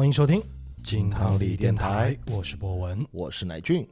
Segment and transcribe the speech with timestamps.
[0.00, 0.42] 欢迎收听
[0.82, 3.06] 金汤力电台，我是博文。
[3.10, 3.86] 我是乃俊。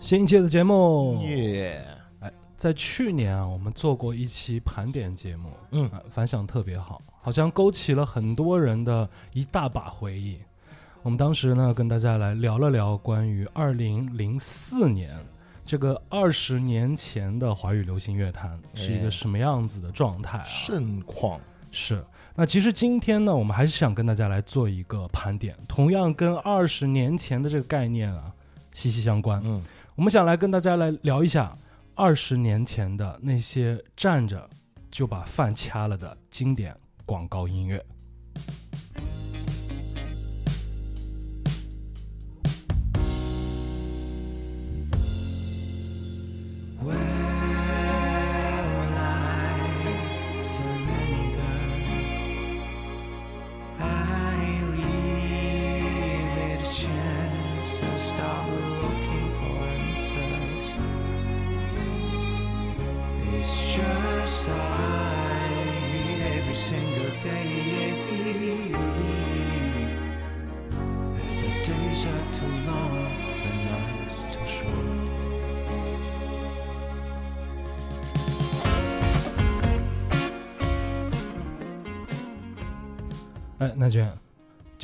[0.00, 1.47] 新一期的节目，耶！
[2.58, 10.38] 哎，在去年啊，我们做过一期盘点节目，嗯啊反响特别好，好像勾起了很多人的一大把回忆。
[11.02, 15.16] 我们当时呢，跟大家来聊了聊关于二零零四年
[15.64, 20.44] 这个二十年前的华语流行乐坛是一个哎什么样子的状态啊？
[20.44, 22.04] 盛况，是。
[22.34, 28.32] 那其实今天呢，我们还是想跟大家来做一个盘点，同样跟二十年前的这个概念啊
[28.72, 29.40] 息息相关。
[29.44, 29.62] 嗯，
[29.94, 31.56] 我们想来跟大家来聊一下
[31.98, 34.48] 二十年前的那些站着
[34.88, 36.72] 就把饭掐了的经典
[37.04, 37.84] 广告音乐。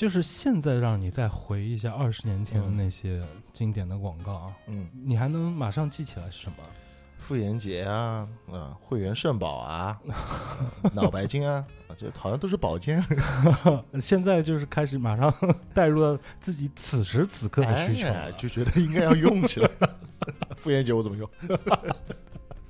[0.04, 3.22] 就是现在让你再回忆一下二十年前的那些
[3.54, 6.56] 经典的广告啊，嗯，你还能马上记起来是什么？
[7.18, 9.98] 妇炎洁啊，啊，汇源肾宝啊，
[10.92, 13.02] 脑白金啊，啊，这好像都是保健
[13.98, 15.32] 现在就是开始马上
[15.72, 19.70] 带入了自己此时此刻的需求哎就觉得应该要用起来。
[20.54, 21.26] 妇炎洁我怎么用？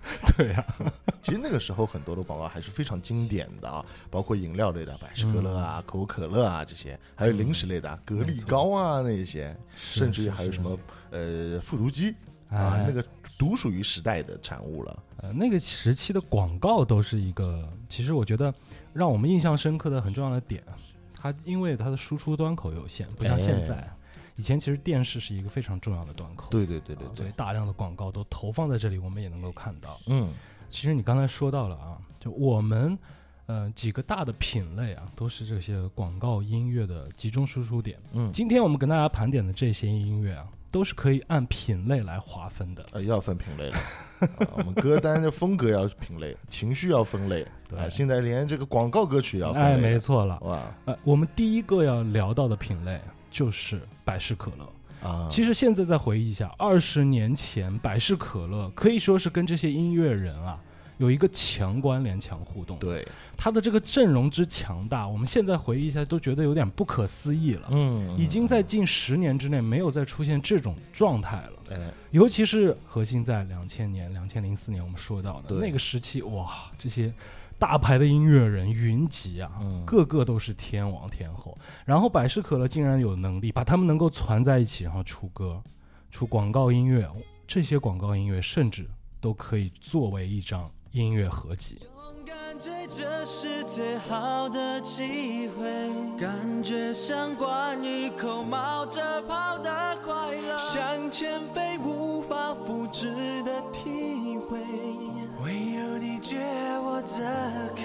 [0.37, 0.65] 对呀、
[1.23, 10.79] 其实那个时候很多的广告还是非常经典的啊，包括饮料类的，百事可乐啊、可口可乐啊这些，还有零食类的啊，格力高啊那些，甚至于还有什么
[11.11, 12.15] 呃复读机
[12.49, 12.59] 哎。
[12.59, 13.05] 啊，那个
[13.39, 15.03] 独属于时代的产物了。
[15.19, 18.53] 呃，那个时期的广告都是一个，其实我觉得
[18.93, 20.63] 让我们印象深刻的很重要的点，
[21.17, 23.89] 它因为它的输出端口有限，不像现在。
[24.37, 30.01] 以前其实电视是一个非常重要的端口，对对对对对啊所以，大量的广告都投放在这里，我们也能够看到。
[30.07, 30.33] 嗯
[30.71, 32.99] 其实你刚才说到了啊，就我们
[33.47, 37.97] 呃几个大的品类啊，都是这些广告音乐的集中输出点。
[38.13, 42.85] 嗯，今天我们跟大家盘点的这些音乐啊，都是可以按品类来划分的。
[42.91, 43.77] 呃，要分品类了。
[43.77, 47.47] 啊我们歌单的风格要品类，情绪要分类。
[47.71, 50.41] 对啊，现在连这个广告歌曲要分类哎，没错了。
[50.41, 53.01] 哇呃，我们第一个要聊到的品类
[53.35, 54.73] 就是百事可乐。
[55.03, 60.59] 啊，其实现在再回忆一下，二十年前百事可乐可以说是跟这些音乐人啊
[60.99, 62.79] 有一个强关联、强互动。
[62.79, 63.07] 对，
[63.37, 67.69] 他的这个阵容之强大，我们现在回忆一下都觉得有点不可思议了。
[67.73, 77.13] 嗯，已经在近十年之内没有再出现这种状态了，哎，尤其是核心在两千年、两千零四年我们说到的那个时期，哇，这些
[77.59, 81.57] 大牌的音乐人云集啊，嗯个个都是天王天后。
[81.85, 85.63] 然后百事可乐竟然有能力把他们能够攒在一起，然后出歌、
[86.11, 87.09] 出广告音乐，
[87.47, 88.89] 这些广告音乐甚至
[89.21, 91.79] 都可以作为一张音乐合集。
[91.81, 95.65] 勇敢追，这是最好的机会。
[96.19, 104.59] 感觉像灌一口冒着泡的快乐，向前飞，无法复制的体会。
[105.45, 106.39] 唯有你解
[106.83, 107.23] 我这
[107.77, 107.83] 渴。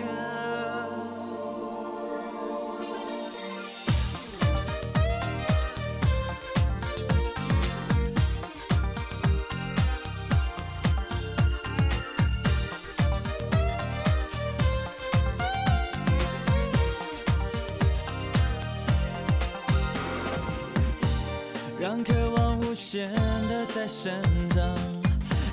[21.81, 23.12] 让渴望无限
[23.50, 24.13] 的在生
[24.50, 24.63] 长，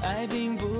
[0.02, 0.75] 爱并不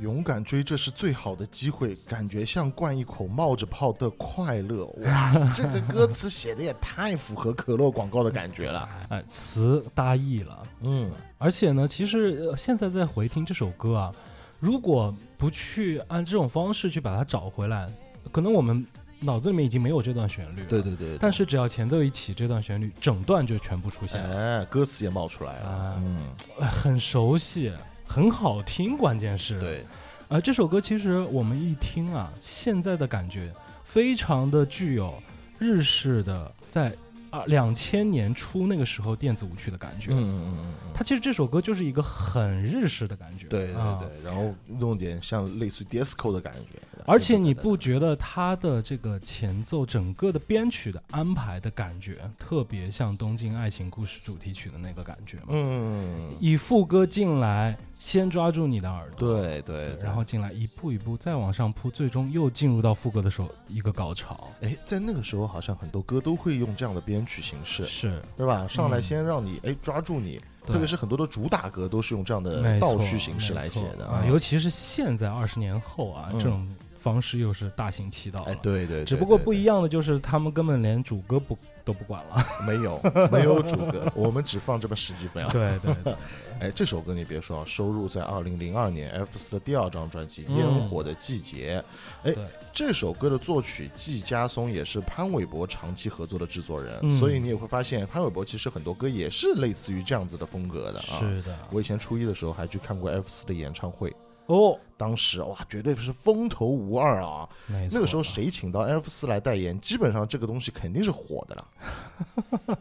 [0.00, 4.86] 勇敢追，这是最好的机会，感觉像灌一口冒着泡的快乐。
[5.04, 8.88] 哇， 这个歌词写的也太符合可乐广告的感觉了。
[9.08, 14.14] 哎，词大意了，嗯，而且呢，其实、呃、现在在回听这首歌啊，
[14.60, 17.90] 如果不去按这种方式去把它找回来，
[18.30, 18.86] 可能我们
[19.20, 20.66] 脑子里面已经没有这段旋律了。
[20.68, 25.68] 对对对，但是只要前奏一起，这段旋律整段就全部出现了，哎，歌词也冒出来了。
[25.68, 26.18] 啊嗯，
[26.60, 27.72] 哎很熟悉，
[28.06, 29.58] 很好听，关键是。
[29.60, 29.84] 对，
[30.28, 33.52] 啊，这首歌其实我们一听啊，现在的感觉
[33.84, 35.20] 非常的具有
[35.58, 36.92] 日式的在
[37.30, 40.12] 啊两千年初那个时候电子舞曲的感觉。
[40.12, 43.48] 嗯嗯嗯嗯，它其实这首歌就是一个很日式的感觉。
[43.48, 55.44] 对对啊对，然后弄点像类似于 disco 的感觉，而且你不觉得它的这个前奏整个的编曲的安排的感觉特别像《东京爱情故事》主题曲的那个感觉吗？
[55.48, 60.04] 嗯，以副歌进来，先抓住你的耳朵，对对，对。
[60.04, 64.48] 然后进来一步一步再往上铺，最终又进入到副歌的时候一个高潮。
[64.60, 68.68] 哎，在那个时候好像很多歌都会用这样的编曲形式，是，对吧？
[68.68, 76.38] 上来嗯先让你哎抓住你，特别是很多的主打歌都是用这样的倒叙形式来写的啊，尤其是现在二十年后啊，嗯。
[76.38, 76.68] 这种
[76.98, 78.46] 方式又是大行其道了。
[78.52, 82.44] 哎，对对，对只不过不一样的就是他们根本连主歌不都不管了。
[82.66, 83.00] 没有
[83.32, 85.50] 没有主歌， 我们只放这么十几分啊。
[85.52, 86.14] 对对对，
[86.60, 91.82] 哎，这首歌你别说啊，收入在二零零二年 F 四的第二张专辑《嗯烟火的季节》。
[92.28, 92.34] 哎，
[92.72, 101.18] 这首歌的作曲季家松也是潘玮柏长期合作的制作人，嗯所以你也会发现潘玮柏其实很多歌也是类似于这样子的风格的啊。
[101.20, 101.56] 是的。
[101.70, 104.14] 我以前初一的时候还去看过 F 四的演唱会，
[104.46, 107.48] 哦，当时哇，绝对是风头无二啊！
[107.90, 112.78] 那个时候谁请到 F 四来代言，基本上这个东西肯定是火的了。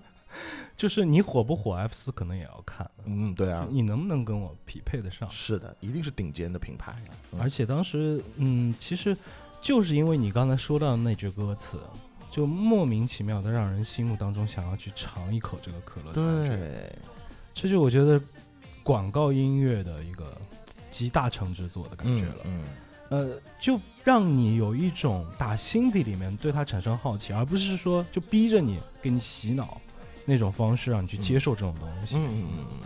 [0.75, 5.27] 就是你火不火，F 四可能也要看，嗯，对啊，你能不能跟我匹配得上？
[5.31, 6.95] 是的，一定是顶尖的品牌。
[7.31, 9.15] 嗯而且当时，嗯，其实
[9.61, 11.79] 就是因为你刚才说到的那句歌词，
[12.29, 16.57] 就莫名其妙的让人心目当中想要去尝一口这个可乐的感觉。
[16.57, 16.95] 对，
[17.55, 18.21] 这就我觉得
[18.83, 20.39] 广告音乐的一个
[20.97, 22.35] 集大成之作的感觉了。
[22.45, 22.63] 嗯，
[23.09, 29.79] 呃，就让你有一种打心底里面对他产生好奇，而不是说就逼着你给你洗脑
[30.25, 32.17] 那种方式让你去接受这种东西。
[32.17, 32.79] 嗯嗯嗯嗯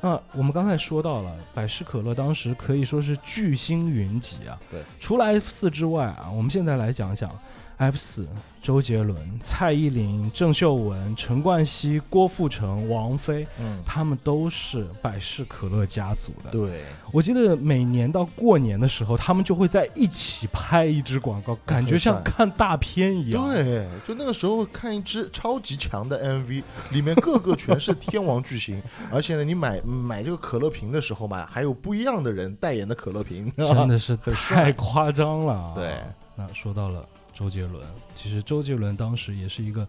[0.00, 4.58] 那我们刚才说到了，百事可乐当时可以说是巨星云集啊。
[4.70, 7.30] 对，除了 F 四之外啊，我们现在来讲讲
[7.78, 8.26] F 四，
[8.62, 16.50] 周杰伦、蔡依林、郑秀文、陈冠希、郭富城、王菲，嗯，他们都是百事可乐家族的。
[16.50, 23.46] 对，我记得每年到过年的时候，他们就会在一起拍一支广告，感觉像看大片一样。
[23.52, 26.62] 对，就那个时候看一支超级强的 MV，
[26.92, 28.82] 里面个个全是天王巨星，
[29.12, 35.72] 而且呢，你买买这个可乐瓶的时候嘛，还有不一样的人代言的可乐瓶，真的是太夸张了啊。
[35.74, 36.00] 对，
[36.34, 37.06] 那说到了
[37.36, 37.84] 周杰伦，
[38.14, 39.86] 其实周杰伦当时也是一个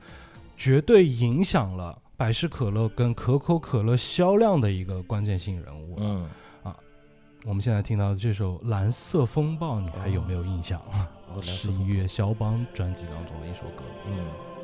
[0.57, 5.95] 绝对影响了百事可乐跟可口可乐销量的一个关键性人物。
[5.99, 6.27] 嗯
[6.63, 6.75] 啊，
[7.45, 10.77] 我们现在听到的这首《蓝色风暴》，你还有没有印象？
[10.91, 13.83] 哦蓝色十风一月肖邦专辑当中的一首歌。
[14.07, 14.56] 嗯。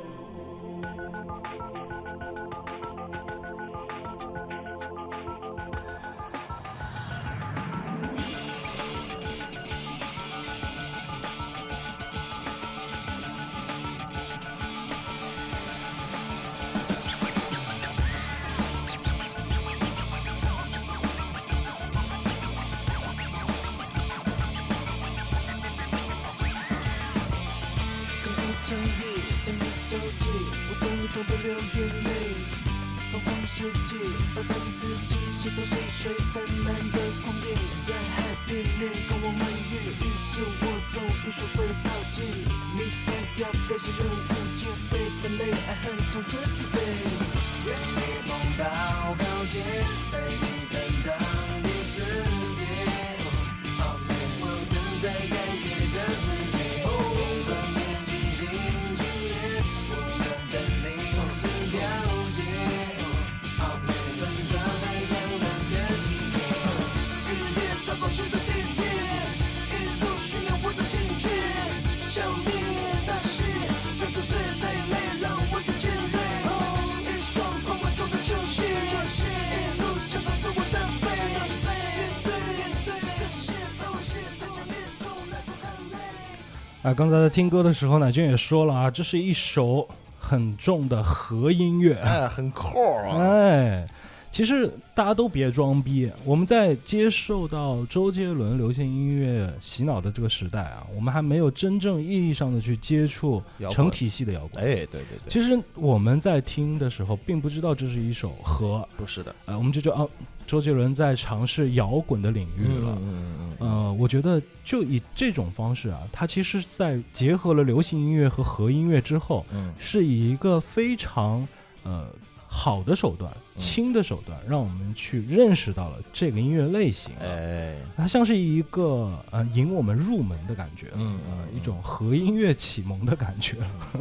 [86.84, 89.88] 啊，刚才在听歌的时候，乃君也说了啊，这是一首
[90.20, 91.94] 很重的和音乐。
[91.94, 93.86] 哎，很 core 啊，哎，
[94.30, 104.62] 其实大家都别装逼，我们在接受到周杰伦流行音乐洗脑的这个时代啊，我们还没有真正意义上的去接触成体系的摇滚。
[104.62, 110.06] 哎，对对对，其实我们在听的时候，并不知道这是一首和，不是的，呃，我们就觉得啊，
[110.46, 112.94] 周杰伦在尝试摇滚的领域了。
[113.00, 119.72] 嗯嗯嗯呃，我觉得就以这种方式啊，它其实在结合了流行音乐和和音乐之后，嗯。
[119.78, 121.46] 是以一个非常
[121.82, 122.06] 呃
[122.46, 127.12] 好的手段、嗯轻的手段，让我们去认识到了这个音乐类型。
[127.20, 131.18] 哎，它像是一个呃引我们入门的感觉，嗯
[131.54, 133.56] 一种和音乐启蒙的感觉。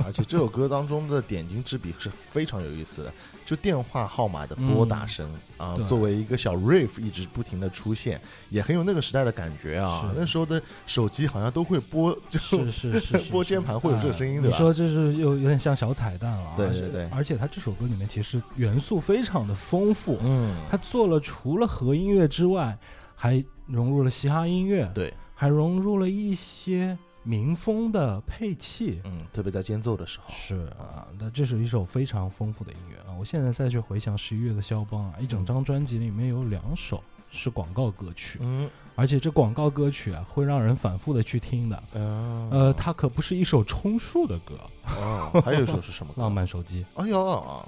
[0.06, 3.14] 而且这首歌当中的点睛之笔是非常有意思的，
[3.46, 8.20] 就电话号码的拨打声、啊，作为一个小 riff 一直不停的出现，
[8.50, 10.10] 也很有那个时代的感觉啊。
[10.10, 10.20] 是。
[10.20, 14.58] 那时候的手机好像都会拨，就是是是 是拨键盘会有这个声音哎对吧？
[14.58, 17.08] 你说这是有有点像小彩蛋了对对对。
[17.10, 22.78] 而且它这首歌里面其实元素非常的丰富，嗯，他做了除了和音乐之外，
[23.16, 29.02] 还融入了嘻哈音乐，对，还融入了一些民风的配器。
[29.06, 33.16] 嗯，特别在间奏的时候，是啊，那这是一首非常丰富的音乐啊！
[33.18, 41.84] 我现在再去回想十一月的肖邦啊，一整张专辑里面有两首是广告歌曲，嗯而且这广告歌曲啊会让人反复的去听的。
[41.94, 44.54] 嗯，呃，它可不是一首充数的歌，
[44.86, 46.22] 哦，还有一首是什么 《歌？
[46.22, 47.66] 浪漫手机哎呦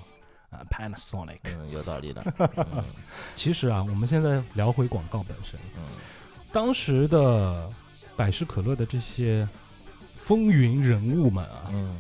[0.70, 1.40] ，Panasonic。
[1.44, 2.24] 嗯，有道理的，
[2.76, 2.84] 嗯。
[3.36, 5.84] 其实啊，我们现在聊回广告本身，嗯。
[6.52, 7.70] 当时的
[8.16, 9.48] 百事可乐的这些
[10.22, 11.98] 风云人物们啊，嗯。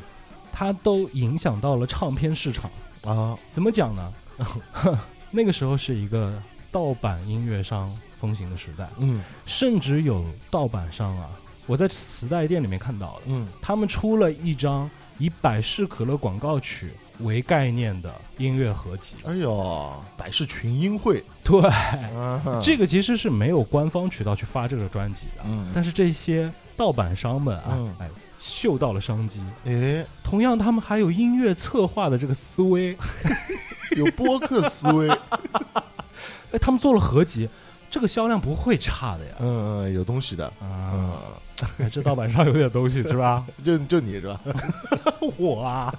[0.52, 2.72] 他都影响到了唱片市场。
[3.04, 4.14] 啊，怎么讲呢？
[5.32, 9.22] 那个时候是一个盗版音乐商风行的时代，嗯。
[9.46, 11.30] 甚至有盗版商啊，
[11.68, 13.48] 我在磁带店里面看到的，嗯。
[13.62, 19.15] 他们出了一张以百事可乐广告曲为概念的音乐合集。
[19.25, 29.43] 哎呦，百事群英会，对，啊，这个其实是没有官方渠道去发这个专辑的，嗯，但是这些盗版商们啊，嗯哎，嗅到了商机。
[29.65, 32.98] 哎，同样，他们还有音乐策划的这个思维，
[33.95, 35.10] 有播客思维，
[36.51, 37.50] 哎，他们做了合集，
[37.89, 39.36] 这个销量不会差的呀。
[39.39, 41.12] 嗯嗯，有东西的，啊，嗯，
[41.79, 43.45] 哎这盗版商有点东西是吧？
[43.63, 44.39] 就就你是吧？
[45.38, 45.93] 我啊，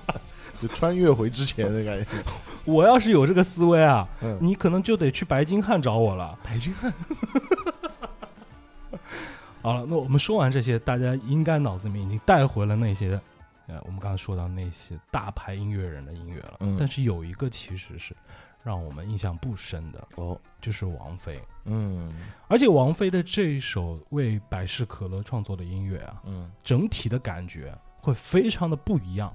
[0.60, 2.06] 就穿越回之前的感觉，
[2.64, 6.38] 我要是有这个思维啊，嗯，你可能就得去白金汉找我了。
[6.42, 6.92] 白金汉，
[9.62, 13.20] 好了，那我们说完这些，大家应该脑子里面已经带回了那些，
[13.66, 16.56] 呃，我们刚才说到那些大牌音乐人的音乐了。
[16.60, 16.76] 嗯。
[16.78, 18.14] 但是有一个其实是
[18.62, 21.40] 让我们印象不深的，哦，就是王菲。
[21.64, 22.12] 嗯。
[22.48, 26.50] 而且王菲的这一首为百事可乐创作的音乐啊，嗯。
[26.62, 29.34] 整体的感觉会非常的不一样，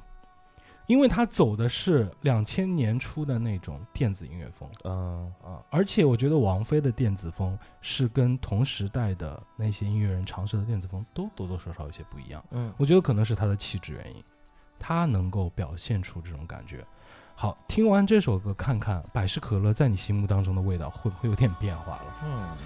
[0.88, 12.44] 因为他走的是两千年初的那种电子音乐风嗯啊，而且我觉得王菲的电子风是跟同时代的那些音乐人尝试的电子风都多多少少有些不一样。
[12.52, 14.24] 嗯，我觉得可能是他的气质原因，
[14.78, 16.86] 他能够表现出这种感觉。
[17.36, 22.16] 好，听完这首歌，看看百事可乐在你心目当中的味道会不会有点变化了？
[22.26, 22.58] 嗯。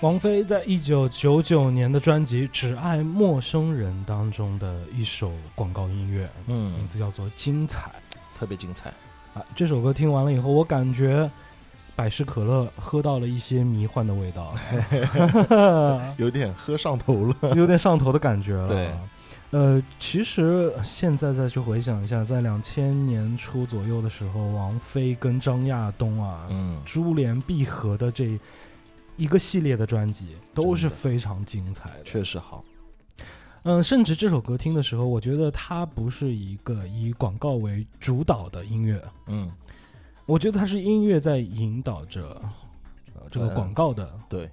[0.00, 7.92] 王菲在一九九九年的专辑《只爱陌生人》当中的一首广告音乐，嗯名嗯，字叫做《精彩
[8.34, 8.88] 特别精彩。》
[9.38, 9.44] 啊。
[9.54, 11.30] 这首歌听完了以后，我感觉
[11.94, 14.54] 百事可乐喝到了一些迷幻的味道，
[16.16, 17.36] 有点喝上头了。
[17.54, 18.68] 有点上头的感觉了。
[18.68, 18.90] 对，
[19.50, 28.40] 呃，其实现在再去回想一下，在两千年初左右的时候，王菲跟张亚东啊，嗯，珠联璧合的这
[29.16, 32.04] 一个系列的专辑都是非常精彩的。
[32.04, 32.64] 确实好。
[33.62, 39.02] 嗯，甚至这首歌听的时候，我觉得它不是一个以广告为主导的音乐。
[39.26, 39.52] 嗯
[40.26, 42.40] 我觉得它是音乐在引导着
[43.14, 44.48] 呃这个嗯广告的对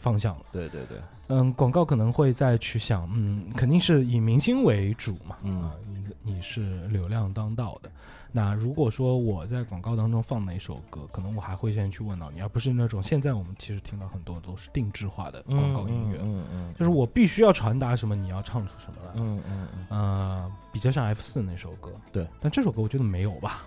[0.00, 0.44] 方向了。
[0.50, 7.90] 对对对，嗯，广告可能会再去想，嗯，肯定是以明星为主嘛，嗯啊，你你是流量当道的。
[8.32, 19.12] 那如果说我在广告当中放哪首歌，可能我还会先去问到你，而不是那种现在我们其实听到很多都是定制化的广告音乐，嗯嗯，就是我必须要传达什么，你要唱出什么来。
[19.16, 23.64] 嗯嗯嗯，呃，比较像 F 四那首歌，对，但这首歌我觉得没有吧，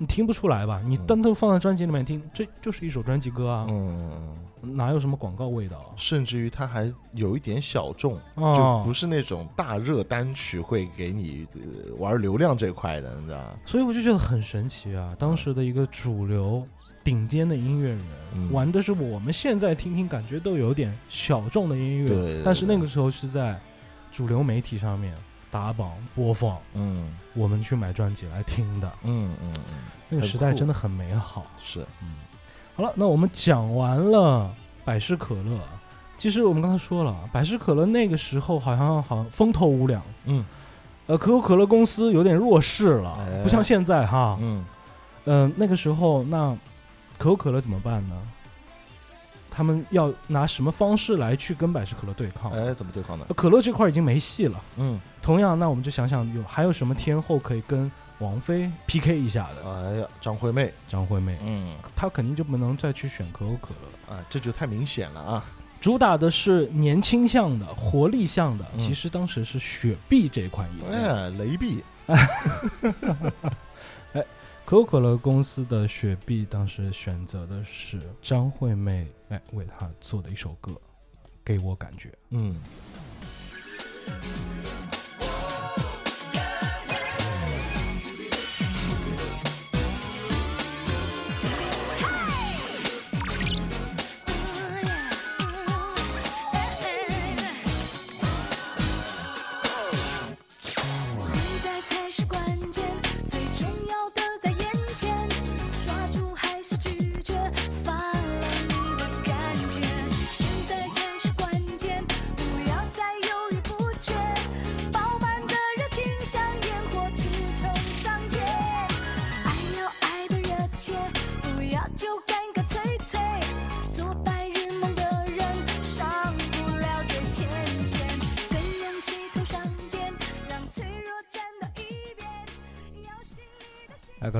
[0.00, 0.80] 你听不出来吧？
[0.82, 5.92] 你嗯单独放在专辑里面听，这就是一首专辑歌啊，嗯嗯，哪有什么广告味道啊？
[5.94, 13.50] 甚至于它还有一点小众，哦就不是那种大热单曲会给你呃玩流量这块的，你知道吗？
[13.66, 15.14] 所以我就觉得很神奇啊！
[15.18, 16.66] 当时的一个主流
[17.04, 18.00] 顶尖的音乐人，
[18.34, 23.60] 嗯玩的是我们现在听听感觉都有点小众的音乐，对对对但是那个时候是在
[24.10, 25.14] 主流媒体上面
[25.50, 28.90] 打榜播放，嗯我们去买专辑来听的。
[29.02, 29.74] 嗯嗯嗯，
[30.08, 31.46] 那个时代真的很美好。
[31.62, 32.16] 是，嗯
[32.76, 34.50] 好了，那我们讲完了
[34.84, 35.58] 百事可乐。
[36.16, 40.44] 其实我们刚才说了，百事可乐那个时候好像好像风头无两，嗯
[41.06, 44.38] 呃，可口可乐公司有点弱势了，哎不像现在哈。
[44.40, 44.64] 嗯
[45.24, 46.56] 嗯、那个时候那
[47.18, 48.16] 可口可乐怎么办呢？
[49.50, 52.50] 他们要拿什么方式来去跟百事可乐对抗？
[52.52, 53.24] 哎，怎么对抗的？
[53.28, 54.60] 呃可乐这块已经没戏了。
[54.76, 59.70] 嗯，同样，那我们就想想有还有什么天后可以跟王菲 PK 一下的？
[59.70, 64.16] 哎呀，张惠妹，张惠妹，嗯她肯定就不能再去选可口可乐了。
[64.16, 65.44] 啊，这就太明显了啊，
[65.80, 71.14] 主打的是年轻向的、活力向的，嗯其实当时是雪碧这款饮料。
[71.14, 71.82] 哎，雷碧，
[74.70, 80.80] 可口可乐公司的雪碧当时选择的是张惠妹，哎，为她做的一首歌，
[81.44, 82.16] 给我感觉。
[82.28, 82.54] 嗯。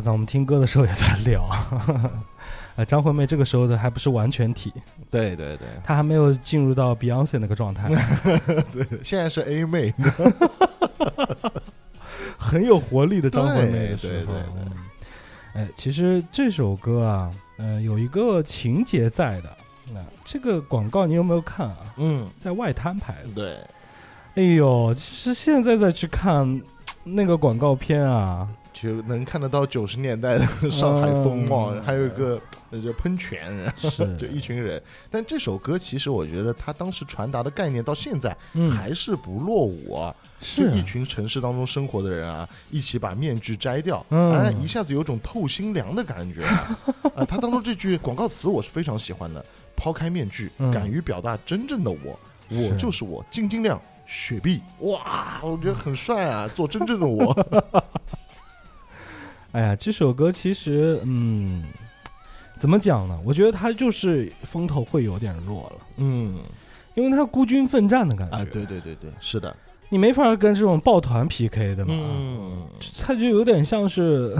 [0.00, 1.46] 刚才我们听歌的时候也在聊，
[2.74, 4.72] 呃，张惠妹这个时候的还不是完全体，
[5.10, 5.68] 对对对。
[5.84, 7.90] 她还没有进入到 Beyonce 那个状态，
[8.72, 9.92] 对，现在是 A 妹，
[12.38, 14.32] 很有活力的张惠妹的时候。
[14.32, 14.42] 对对对。
[15.52, 19.54] 哎，其实这首歌啊，呃，有一个情节在的。
[19.92, 21.76] 那这个广告你有没有看啊？
[21.98, 23.28] 嗯，在外滩拍的。
[23.34, 23.58] 对，
[24.36, 26.58] 哎呦，其实现在再去看
[27.04, 28.48] 那个广告片啊，
[28.80, 32.40] 就能看得到九十年代的上海风貌，嗯还有一个
[32.70, 34.80] 那叫喷泉， 是就一群人。
[35.10, 40.14] 但这首歌其实我觉得他当时传达的概念到现在嗯，还是不落伍啊。
[40.40, 44.32] 就是一群城市当中生活的人啊，一起把面具摘掉，嗯。
[44.32, 46.78] 哎，一下子有种透心凉的感觉啊！
[47.14, 49.44] 啊，他当中这句广告词我是非常喜欢的，
[49.76, 50.70] 抛开面具，嗯。
[50.70, 57.34] 敢于表达真正的我，我就是我，晶晶亮，雪碧，哇，我觉得很帅啊，做真正的我，
[59.52, 61.64] 哎呀，这首歌其实，嗯，
[62.56, 63.18] 怎么讲呢？
[63.24, 66.36] 我觉得它就是风头会有点弱了，嗯，
[66.94, 69.54] 因为它孤军奋战的感觉，啊，对对对对，是的，
[69.88, 71.94] 你没法跟这种抱团 PK 的嘛。
[71.96, 72.66] 嗯。
[73.02, 74.36] 它就有点像是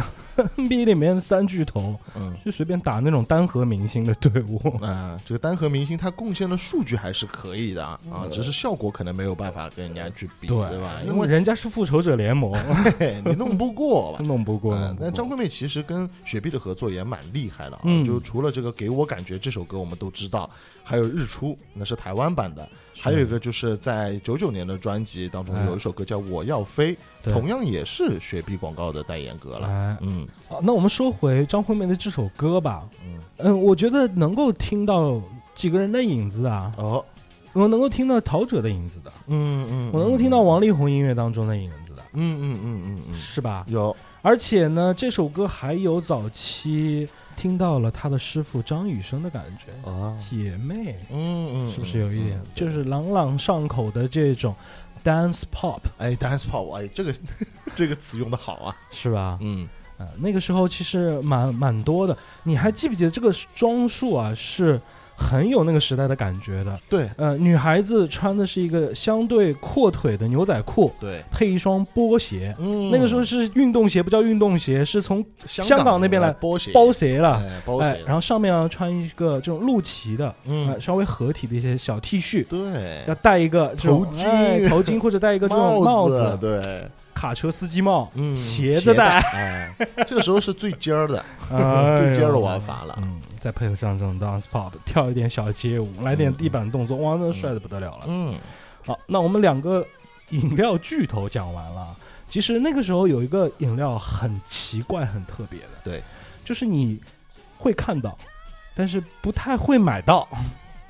[0.56, 2.34] NBA 里面三巨头，嗯。
[2.44, 4.58] 就随便打那种单核明星的队伍。
[4.84, 11.00] 啊、这个单核明星他贡献的数据还是可以的啊，啊只是效果可能没有办法跟人家去比，对吧？
[11.06, 12.52] 因为人家是复仇者联盟，
[13.24, 14.18] 你弄不过吧。
[14.22, 14.76] 弄不过。
[15.00, 20.48] 但张惠妹其实跟雪碧的合作也蛮厉害的啊，嗯就除了这个给我感觉这首歌我们都知道，
[20.82, 29.68] 还有日出那是台湾版的，还有一个就是在九九年的专辑当中哎有一首歌叫《我要飞》，对同样也是雪碧广告的代言歌了。
[29.68, 30.26] 哎，嗯。
[30.48, 32.88] 好，那我们说回张惠妹的这首歌吧。
[33.04, 35.20] 嗯，嗯，我觉得能够听到
[35.54, 37.04] 几个人的影子啊，哦，
[37.52, 43.64] 我能够听到陶喆的影子的，嗯嗯，我能够听到王力宏音乐当中的影子的，嗯，嗯嗯嗯是吧？
[43.68, 50.96] 有，而且呢，这首歌还有早期听到了他的师傅张雨生的感觉，啊，姐妹。
[51.10, 52.38] 嗯嗯，是不是有一点？
[52.38, 54.54] 嗯，就是朗朗上口的这种
[55.04, 57.14] dance pop，哎，dance pop，哎，这个
[57.74, 59.38] 这个词用的好啊，是吧？
[59.40, 62.16] 嗯呃，那个时候其实蛮蛮多的。
[62.44, 64.80] 你还记不记得这个装束啊，是
[65.20, 66.80] 很有那个时代的感觉的。
[66.88, 67.08] 对。
[67.16, 72.54] 呃，女孩子穿的是一个相对阔腿的牛仔裤，对，配一双波鞋。
[72.58, 72.90] 嗯。
[72.90, 76.72] 那个时候是运动鞋，不叫运动鞋，是从香港那边来包鞋。
[76.72, 77.34] 包鞋了。
[77.36, 80.72] 哎包哎，，然后上面啊穿一个这种露脐的，嗯。
[80.72, 83.02] 呃，稍微合体的一些小 T 恤，对。
[83.06, 84.26] 要戴一个头巾。
[84.26, 86.60] 哎头巾或者戴一个这种帽子，对，
[87.14, 89.74] 卡车司机帽，嗯，斜着戴，哎，
[90.06, 92.98] 这个时候是最尖儿的， 哎最尖儿的玩法了。
[93.00, 98.04] 嗯，再配合上这种 dance pop，跳一点小街舞，来点地板动作，哇，那帅的不得了了。
[98.06, 98.34] 嗯，
[98.84, 99.86] 好，那我们两个
[100.30, 101.96] 饮料巨头讲完了。
[102.28, 106.02] 其实那个时候有一个饮料很奇怪、很特别的，对，
[106.44, 107.00] 就是你
[107.58, 108.16] 会看到，
[108.72, 110.28] 但是不太会买到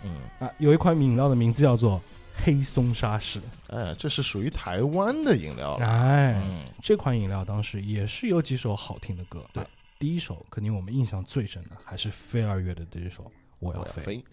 [0.04, 0.50] 嗯，啊。
[0.58, 1.98] 有一款饮料的名字叫做
[2.44, 5.86] 黑松沙士，哎，这是属于台湾的饮料了。
[5.86, 9.44] 哎，嗯，这款饮料当时也是有几首好听的歌。
[9.52, 13.22] 对啊第一首肯定我们印象最深的还是飞儿乐的这一首
[13.58, 14.02] 《我我要要飞》。
[14.06, 14.24] 飞。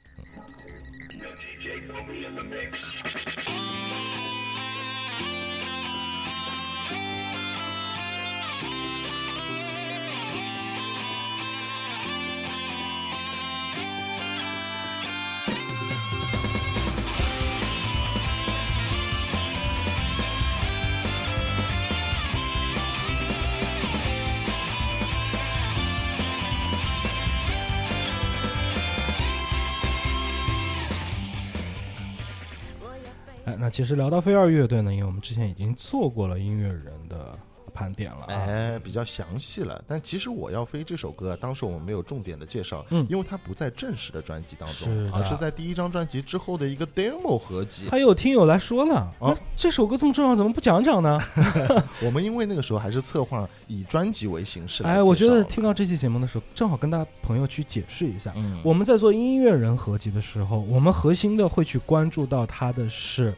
[33.78, 37.38] 其实聊到飞儿乐队呢，因为我们之前已经做过了音乐人的
[37.76, 38.34] 盘点了啊。
[38.34, 39.80] 哎，比较详细了。
[39.88, 47.88] 但其实《我要飞》这首歌，当时我们没有重点的介绍，嗯因为它不在正式的专辑当中，的而是在第一张专辑之后的一个 demo 合集。
[47.88, 51.20] 还有听友来说呢，啊这首歌这么重要，怎么不讲讲呢？
[52.04, 63.36] 我们因为那个时候还是策划以专辑为形式来哎，我觉得听到这期节目的时候，正好跟大家朋友去解释一下，嗯，我们在做音乐人合集的时候，我们核心的会去关注到它的是呃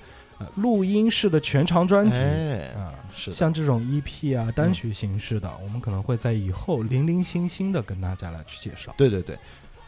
[0.55, 2.93] 录音式的全长专辑哎，啊。
[3.13, 8.93] 是，像这种 EP 啊单曲形式的，我们可能会在以后零零星星的跟大家来去介绍。
[8.97, 9.37] 对对对。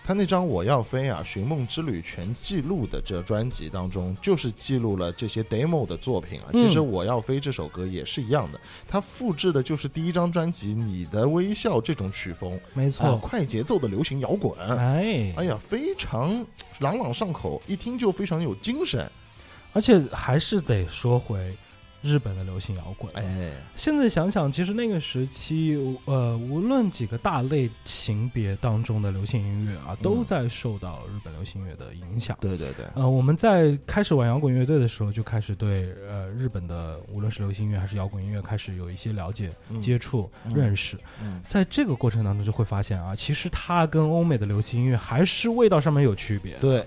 [0.03, 6.49] 他那张《我要飞》啊，《寻梦之旅》全记录的这专辑当中，就是记录了这些 demo 的作品啊。
[6.53, 14.57] 嗯其实《我要飞》这首歌也是一样的，它复制的就是第一张专辑《你的微笑》这种曲风，啊，没错，快节奏的流行摇滚。
[14.75, 16.43] 哎，哎呀，非常
[16.79, 19.09] 朗朗上口，一听就非常有精神。
[19.73, 21.55] 而且还是得说回
[22.01, 23.13] 日本的流行摇滚。
[23.13, 32.36] 哎，现在想想，其实那个时期，呃，无论几个大类型别当中的流行音乐啊，都在受到日本流行乐的影响。
[32.41, 40.97] 对对对，呃，我们在开始玩摇滚乐队的时候，就开始对呃日本的无论是流行音乐还是摇滚音乐开始有一些了解、嗯接触、嗯认识。
[41.21, 46.57] 嗯，在这个过程当中，就会发现啊，其实它跟欧美的流行音乐还是味道上面有区别。
[46.57, 46.84] 对，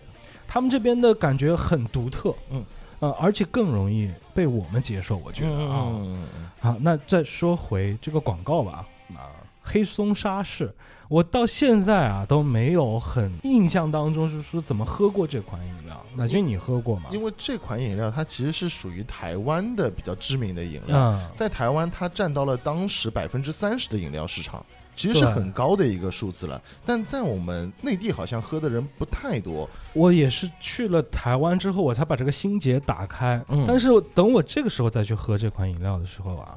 [0.54, 2.64] 他们这边的感觉很独特，嗯，
[3.00, 5.88] 呃，而且更容易被我们接受，我觉得啊。
[5.92, 6.24] 嗯
[6.60, 8.86] 好，那再说回这个广告吧，
[9.16, 10.72] 啊，黑松沙士，
[11.08, 16.00] 我到现在啊都没有很印象当中是说怎么喝过这款饮料。
[16.14, 17.10] 乃军，你喝过吗？
[17.10, 24.64] 因为这款饮料它其实是属于台湾的比较知名的饮料，嗯，在台湾它占到了当时百分之三十的饮料市场。
[24.96, 29.68] 其实是很高的一个数字了，但在我们内地好像喝的人不太多。
[29.92, 33.42] 我也是去了台湾之后，我才把这个心结打开。
[33.48, 36.56] 嗯但是等我这个时候再去喝这款饮料的时候啊，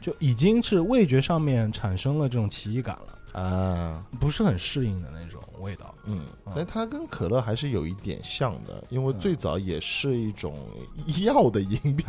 [0.00, 5.94] 就已经是味觉上面产生了这种奇异感了，啊，不是很适应的那种味道。
[6.06, 10.56] 嗯嗯，但它跟可乐还是有一点像的，因为最早也是一种
[11.22, 12.06] 药的饮品，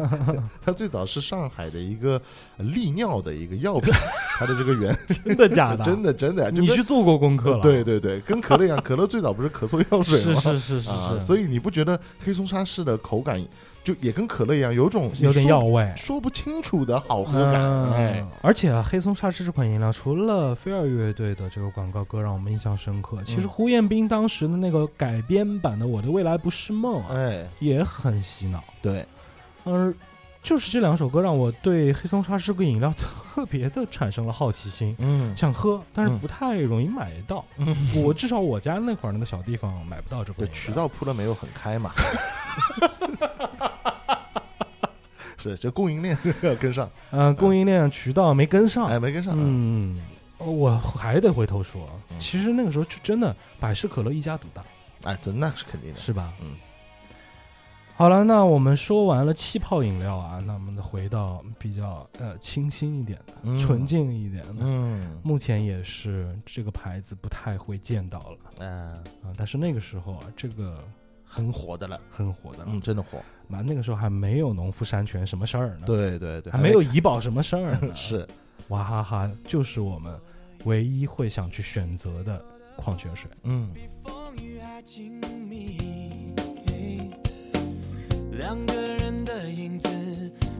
[0.62, 2.20] 它最早是上海的一个
[2.58, 3.92] 利尿的一个药品，
[4.38, 4.94] 它的这个原
[5.24, 5.84] 真的假的？
[5.84, 7.62] 真的真的，你去做过功课了？
[7.62, 10.40] 对，对对，跟可乐一样，可乐最早不是咳嗽药水是吗？
[10.40, 13.42] 是是是啊，是，所以你不觉得黑松沙士的口感
[13.82, 15.92] 就也跟可乐一样，有种有点药味。
[15.96, 17.60] 说不清楚的好喝感？
[17.60, 28.62] 嗯哎，而且啊，黑松沙士这款饮料，除了飞儿乐队的这个广告歌让我们印象深刻，其实嗯胡彦斌当时的那个改编版的《我的未来不是梦》啊，哎，也很洗脑。
[28.82, 29.04] 对，
[29.64, 29.92] 而
[30.42, 37.44] 就是这两首歌让我对黑松沙士这个饮料特 别的产生了好奇心，嗯，想喝，但是嗯不太容易买到。
[37.94, 40.52] 我至少我家那块儿那个小地方买不到这款饮料。
[40.52, 41.92] 对渠道铺的没有很开嘛。
[45.38, 48.86] 是，这供应链 要跟上，呃，供应链渠道没跟上。
[48.86, 49.98] 哎，没跟上，嗯，
[50.38, 54.62] 我还得回头说，嗯其实那个时候就真的百事可乐一家独大，
[55.04, 56.32] 哎，这那是肯定的，是吧？
[56.42, 56.56] 嗯。
[58.00, 64.62] 好了，那我们说完了气泡饮料啊，那我们回到比较呃清新一点的、嗯纯净一点的。
[64.62, 70.82] 嗯，目前也是这个牌子不太会见到了嗯，啊，但是那个时候啊，这个
[71.26, 72.64] 很火的了，很火的了。
[72.68, 73.18] 嗯，真的火。
[73.46, 77.80] 那那个时候还没有农夫山泉什么事儿呢，，对对对，还没有怡宝什么事儿呢。
[77.94, 78.26] 是，
[78.68, 80.18] 娃哈哈就是我们
[80.64, 82.42] 唯一会想去选择的
[82.76, 83.30] 矿泉水。
[83.42, 83.70] 嗯。
[88.40, 89.86] 两个人的影子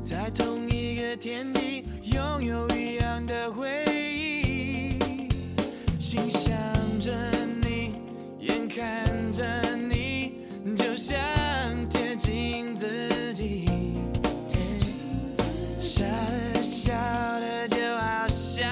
[0.04, 4.98] 在同一个天地，拥有一样的回忆。
[5.98, 6.52] 心想
[7.00, 7.10] 着
[7.62, 7.94] 你，
[8.38, 9.42] 眼看着
[9.76, 10.34] 你，
[10.76, 11.16] 就像
[11.88, 13.66] 贴近自己。
[15.80, 18.68] 笑了笑了就好像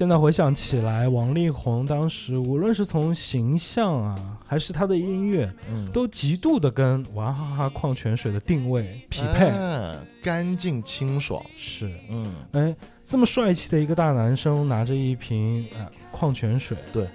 [0.00, 9.48] 现在回想起来，王力宏当时无论是从形象啊，还是他的音乐，嗯，都极度的跟娃哈哈矿泉水的定位匹配。
[9.48, 11.42] 哎干净清爽。
[11.54, 17.06] 是，嗯，哎，这么帅气的一个大男生拿着一瓶呃矿泉水，对，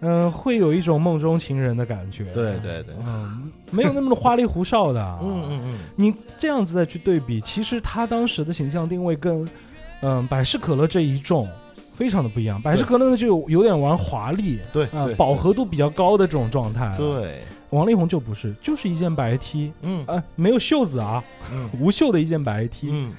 [0.00, 2.24] 嗯、会有一种梦中情人的感觉。
[2.34, 5.18] 对对对，嗯，没有那么花里胡哨的、啊。
[5.24, 9.48] 嗯嗯嗯，你这样子再去对比，其实他当时的形象定位跟
[10.02, 11.46] 嗯、百事可乐这一众
[12.00, 12.60] 非常的不一样。
[12.62, 20.02] 百事可乐就有有点玩华丽对饱和度比较高的这种状态。，对，王力宏就不是，就是一件白 T，嗯。
[20.06, 21.68] 啊、没有袖子啊，嗯。
[21.78, 23.12] 无袖的一件白 T，嗯，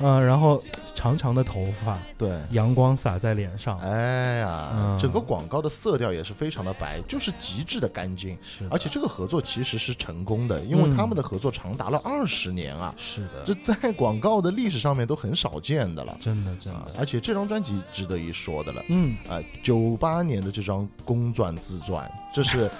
[0.00, 0.58] 嗯、然后
[0.94, 2.30] 长长的头发，对。
[2.52, 8.36] 阳光洒在脸上，哎呀，嗯整个广告的色调也是非常的白，就是极致的干净。
[8.42, 16.16] 是，而且这个合作其实是成功的，因为嗯他们的合作长达了二十年啊，是的，这在广告的历史上面都很少见的了。
[16.20, 18.82] 真的真的，啊而且这张专辑值得一说的了。
[18.88, 22.70] 嗯，啊，九八年的这张公转自传，这是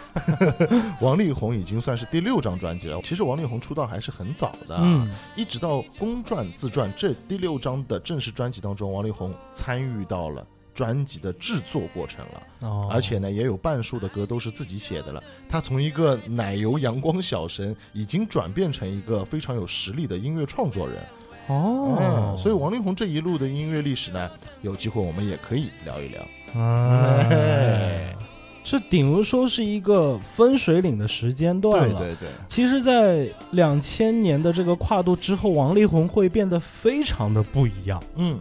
[1.01, 3.01] 王力宏已经算是第六张专辑了。
[3.03, 12.43] 其实王力宏出道还是很早的，嗯，一直到公传自传这第六张的正式专辑当中，王力宏参与到了专辑的制作过程了。
[12.61, 15.23] 哦，而且呢，也有半数的歌都是自己写的了。
[15.49, 20.97] 他从一个奶油阳光小生，已经转变成一个非常有实力的音乐创作人。
[21.49, 24.31] 哦嗯，，所以王力宏这一路的音乐历史呢，
[24.63, 26.23] 有机会我们也可以聊一聊。
[26.55, 28.17] 哎哎，
[28.65, 31.99] 这顶如说是一个分水岭的时间段了。
[31.99, 38.03] 对对对，其实，在两千年的这个跨度之后，王力宏会变得非常的不一样。
[38.17, 38.39] 嗯，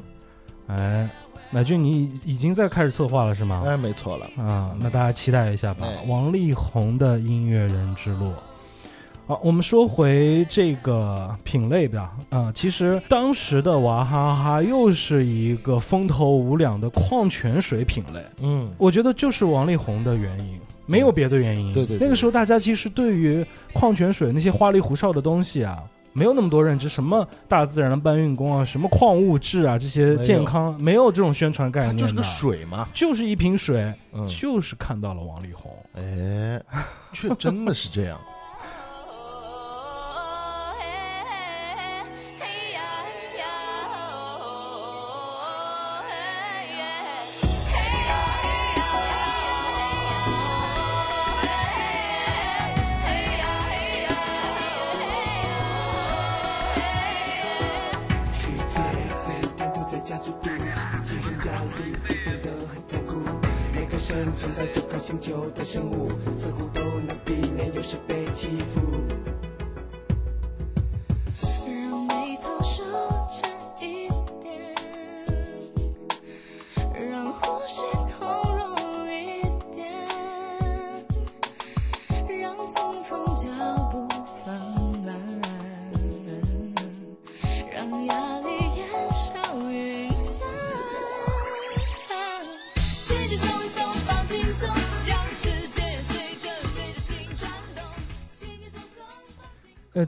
[0.67, 1.09] 哎，
[1.49, 3.63] 乃俊，你已已经在开始策划了是吗？
[3.65, 4.25] 哎，没错了。
[4.37, 8.31] 啊，那大家期待一下吧，哎王力宏的音乐人之路。
[9.31, 12.11] 好，我们说回这个品类吧。
[12.31, 21.71] 啊，其实当时的娃哈哈又是一个风头无两的矿泉水品类，嗯，我觉得就是王力宏的原因，没有别的原因。
[21.71, 32.85] 对对对那个时候大家其实对于矿泉水那些花里胡哨的东西啊，没有那么多认知，什么大自然的搬运工啊，什么矿物质啊，这些健康没有这种宣传概念就是个水嘛。
[32.93, 35.71] 就是一瓶水，嗯，就是看到了王力宏。
[35.93, 36.61] 哎，
[37.13, 38.19] 却真的是这样。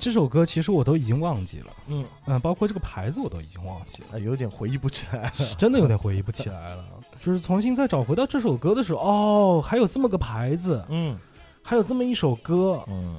[0.03, 5.55] 这首歌其实我都已经忘记了，嗯，嗯、包括这个牌子我都已经忘记了，哎，有点回忆不起来了。
[5.57, 6.83] 真的有点回忆不起来了。
[7.21, 11.17] 就是重新再找回到这首歌的时候，哦，还有这么个牌子，嗯。
[11.65, 13.15] 还有这么一首歌，嗯，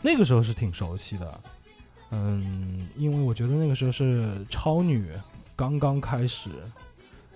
[0.00, 1.40] 那个时候是挺熟悉的，
[2.12, 5.10] 嗯，因为我觉得那个时候是超女
[5.56, 6.50] 刚刚开始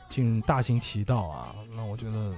[0.08, 2.32] 进大行其道啊，那我觉得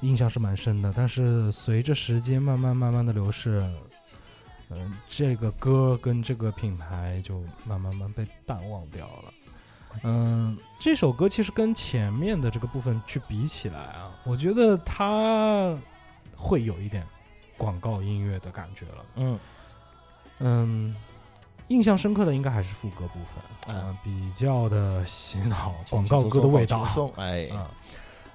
[0.00, 0.94] 印象是蛮深的。
[0.96, 3.62] 但是随着时间慢慢慢慢的流逝，
[4.70, 9.32] 嗯、这个歌跟这个品牌就慢慢慢被淡忘掉了。
[10.04, 15.76] 嗯，这首歌其实跟前面的这个部分去比起来啊，我觉得它
[16.36, 17.04] 会有一点
[17.58, 19.04] 广告音乐的感觉了。
[19.16, 19.38] 嗯
[20.38, 20.96] 嗯，
[21.68, 23.18] 印象深刻的应该还是副歌部
[23.66, 27.68] 分，啊啊、比较的洗脑，广告歌的味道哎，啊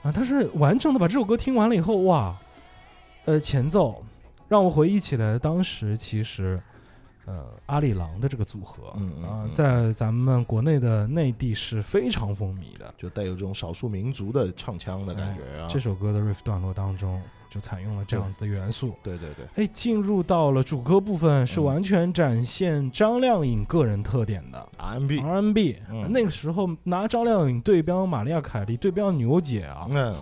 [0.03, 0.11] 啊！
[0.13, 2.37] 但是完整的把这首歌听完了以后，哇，
[3.23, 4.03] 呃，前奏
[4.47, 6.61] 让我回忆起来当时其实。
[7.27, 12.93] 呃，阿里郎的这个组合，啊、嗯嗯嗯在咱们国内的内地是非常风靡的。
[12.99, 15.65] 就带有这种少数民族的唱腔的感觉啊。
[15.67, 17.19] 这首歌的 riff 段落当中
[17.55, 18.93] 就采用了这样子的元素。
[19.01, 24.67] 对对对，哎，进入到了主歌部分，是嗯完全展现张靓颖个人特点的。
[24.77, 30.13] R&B，R&B，、嗯那个时候拿张靓颖对标玛利亚凯莉，对标牛姐啊， 嗯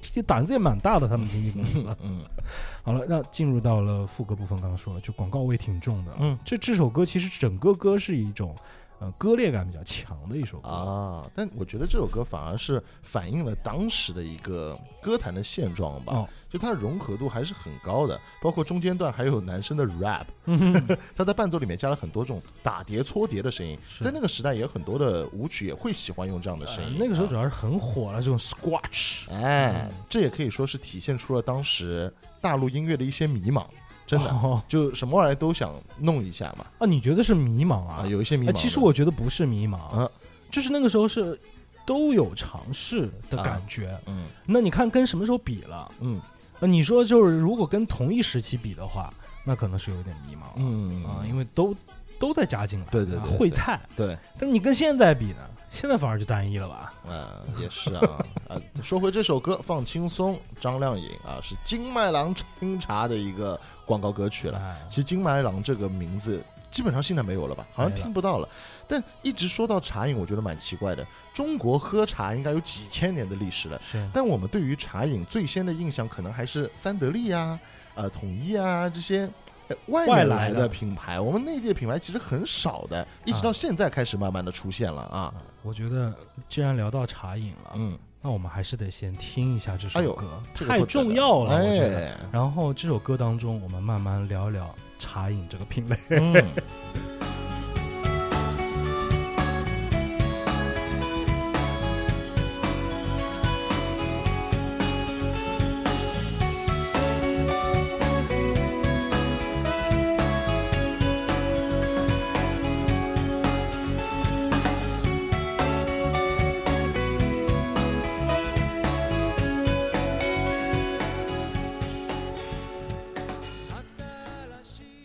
[0.00, 1.86] 这胆子也蛮大的，他们经纪公司。
[2.02, 2.24] 嗯
[2.82, 6.12] 好了，那进入到了副歌部分，刚刚说了，就广告位挺重的。
[6.18, 8.56] 嗯这这首歌其实整个歌是一种
[9.00, 10.68] 呃割裂感比较强的一首歌。
[10.68, 16.12] 啊，但我觉得这首歌反而是反映了当时的一个歌坛的现状吧。
[16.14, 26.96] 哦，就它的融合度还是很高的，包括中间段还有男生的 rap，嗯 哼他在伴奏里面加了很多这种打碟搓碟的声音，在那个时代也有很多的舞曲也会喜欢用这样的声音。
[26.98, 29.30] 那个时候主要是很火了，这种 squatch，。
[29.30, 33.66] 哎嗯，这也可以说是体现出了当时大陆音乐的一些迷茫，
[34.08, 34.30] 真的。
[34.30, 38.02] 哦就什么玩意儿都想弄一下嘛，啊，你觉得是迷茫啊？
[38.02, 38.52] 啊，有一些迷茫。
[38.52, 40.10] 其实我觉得不是迷茫，啊
[40.50, 41.38] 就是那个时候是
[41.86, 43.96] 都有尝试的感觉。
[44.06, 45.92] 嗯那你看跟什么时候比了？
[46.00, 46.20] 嗯
[46.60, 49.12] 呃，你说就是如果跟同一时期比的话，
[49.44, 51.72] 那可能是有点迷茫了嗯啊，因为都
[52.18, 53.78] 都在加进来，对对对会菜。
[53.94, 55.48] 对，但你跟现在比呢？
[55.78, 56.92] 现在反而就单一了吧？
[57.08, 57.24] 嗯，
[57.56, 58.60] 也是啊啊。
[58.82, 64.58] 说回这首歌，放轻松，张靓颖啊是金麦郎清茶的一个广告歌曲了。
[64.58, 67.64] 哎其实金麦郎这个名字基本上现在没有了吧？
[67.72, 68.48] 好像听不到了。
[68.88, 71.06] 但一直说到茶饮，我觉得蛮奇怪的。
[71.32, 77.56] 中国喝茶应该有几千年的历史了，是但我们对于茶饮最先的印象可能还是三得利啊、
[77.94, 79.30] 呃统一啊这些。
[79.68, 80.68] 呃外来来的的。
[80.68, 85.18] 品牌，我们内地的品牌其实很少的，一直到现在开始慢慢的出现了啊。
[85.20, 86.14] 啊，我觉得
[86.48, 92.06] 既然聊到茶饮了，嗯，那我们还是得先听一下这首歌，太重要了，我觉得。
[92.06, 95.96] 哎，然后这首歌当中，我们慢慢聊聊茶饮这个品类。
[96.10, 96.32] 嗯，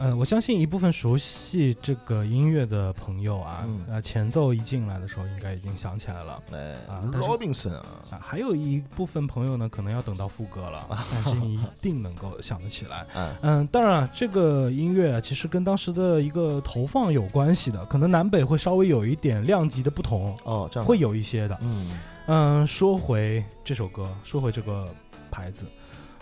[0.03, 6.43] 呃，我相信一部分熟悉这个音乐的朋友啊，嗯呃，前奏一进来的时候，应该已经想起来了。
[6.51, 13.07] 哎啊但是，Robinson 啊，啊，还有一部分朋友呢，可能要等到副歌了， 但是你一定能够想得起来。
[13.13, 21.57] 哎，嗯，当然啊，这个音乐啊其实跟当时的一个投放有关系的，可能南北会稍微有一点量级的不同，哦，这样会，有一些的。
[21.61, 24.85] 嗯嗯，说回这首歌，说回这个
[25.31, 25.65] 牌子，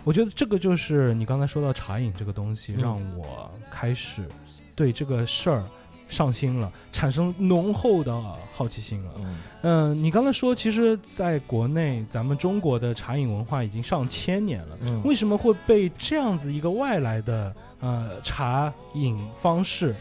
[0.03, 2.81] 我觉得这个就是你刚才说到茶饮这个东西，嗯。
[2.81, 4.27] 让我开始
[4.75, 5.63] 对这个事儿
[6.07, 8.21] 上心了，产生浓厚的
[8.53, 9.11] 好奇心了。
[9.17, 9.37] 嗯。
[9.61, 19.95] 嗯，你刚才说，其实在国内，咱们中国的茶饮文化已经上千年了，嗯，为什么会被这样子一个外来的呃茶饮方式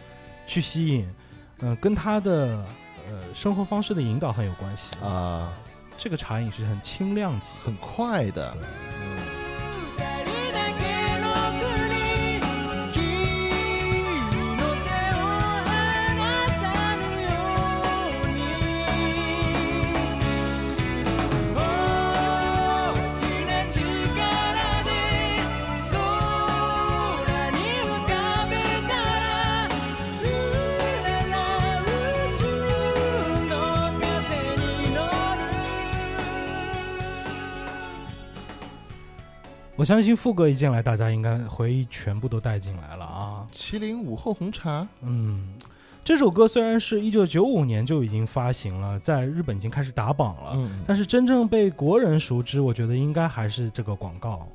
[0.46, 1.06] 去吸引？
[1.62, 2.64] 嗯、跟他的
[3.06, 4.96] 呃生活方式的引导很有关系。
[5.02, 5.52] 啊，
[5.98, 9.19] 这个茶饮是很轻量级，很快的，二
[39.80, 43.46] 我相信副歌一进来，大家应该回忆全部都带进来了啊。
[43.50, 45.54] 麒麟午后红茶，嗯，
[46.04, 54.46] 这首歌虽然是一九九五年就已经发行了，在日本已经开始打榜了，嗯但是真正被国人熟知，我觉得应该还是这个广告。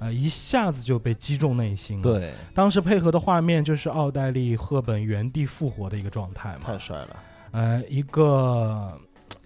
[0.00, 6.64] 呃，一下子就被击中内心了。，对，当时配合的画面就是奥黛丽·赫本原地复活的一个状态嘛。
[6.66, 7.16] 太帅了。
[7.52, 8.92] 呃，一个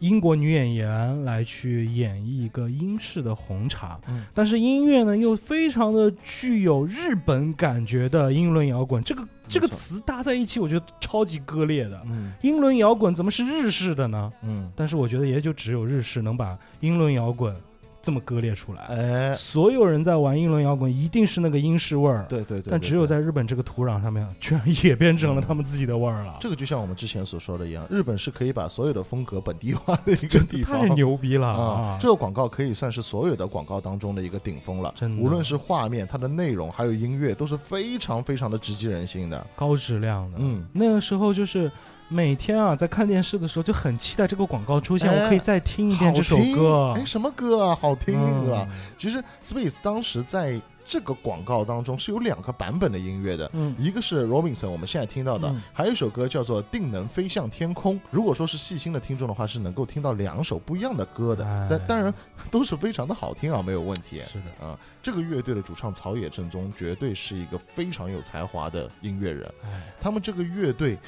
[0.03, 4.25] 英国女演员来去演绎一个英式的红茶，嗯。
[4.35, 12.03] 但是音乐呢又非常的具有日本感觉的英伦摇滚，这个这个词搭在一起，我觉得超级割裂的。
[12.07, 12.33] 嗯。
[12.43, 14.33] 英伦摇滚怎么是日式的呢？
[14.43, 17.55] 嗯，但是我觉得也就只有日式能把英伦摇滚
[18.03, 18.83] 这么割裂出来。
[18.89, 26.37] 哎，所有人在玩英伦摇滚，一定是那个英式味儿，对对对，但只有在日本这个土壤上面，居然也变成了他们自己的味儿了。
[26.41, 30.81] 这个就像我们之前所说的一样，日本是可以把所有的风格本地化的一个地方。
[30.81, 31.99] 太牛逼了啊啊！！
[32.01, 34.93] 这个广告可以算是所有的广告当中的一个顶峰了。
[34.97, 39.47] 真的无论是画面、它的内容，还有音乐，都是非常非常的直击人心的。
[39.55, 40.39] 高质量的。
[40.41, 41.71] 嗯，那个时候就是
[42.13, 46.93] 每天啊，在看电视的时候就很期待这个广告出现，哎我可以再听一遍这首歌。
[46.95, 47.79] 哎，什么歌啊？
[47.81, 48.69] 好听，嗯是吧？？
[48.99, 53.51] 其实 Space 当时在这个广告当中是有两个版本的音乐的。
[53.55, 57.97] 嗯，一个是 Robinson，我们现在听到的，嗯还有一首歌叫做《定能飞向天空》。
[58.11, 62.13] 如果说是细心的听众的话，是能够听到两首不一样的歌的，哎但当然
[62.51, 64.21] 都是非常的好听啊，没有问题。
[64.23, 69.53] 是的，啊，这个乐队的主唱草野正宗绝对是一个非常有才华的音乐人。
[69.65, 70.99] 哎，他们这个乐队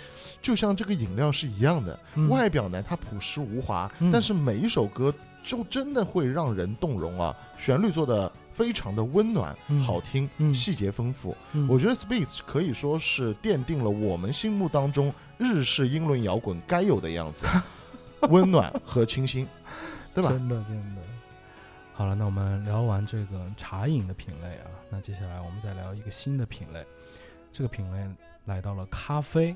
[0.41, 5.13] 就像这个饮料是一样的，嗯外表呢它朴实无华，嗯但是每一首歌
[5.43, 11.37] 就真的会让人动容啊，旋律做的非常的温暖、嗯好听，嗯细节丰富。
[11.53, 17.47] 嗯我觉得 Space 可以说是奠定了我们心目当中日式英伦摇滚该有的样子，
[18.31, 19.47] 温暖和清新，
[20.15, 20.31] 对吧？
[20.31, 21.03] 真的真的。
[21.93, 26.85] 好了，那我们聊完这个茶饮的品类啊，那接下来我们再聊一个新的品类，
[27.53, 28.09] 这个品类
[28.47, 29.55] 来到了咖啡。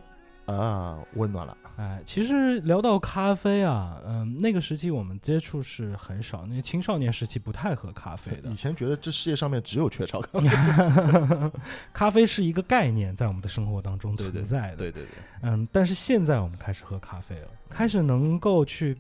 [0.57, 1.57] 啊，温暖了。
[1.77, 8.55] 哎，其实聊到咖啡啊，嗯，那个时期我们接触是很少，那青少年时期不太喝咖啡的以。
[8.57, 11.51] 前觉得这世界上面只有雀巢咖啡，
[11.93, 14.77] 咖啡是一个概念，在我们的生活当中存在的。
[14.77, 15.11] 对对对，
[15.43, 18.97] 嗯，但是现在我们开始喝咖啡了，开始能够去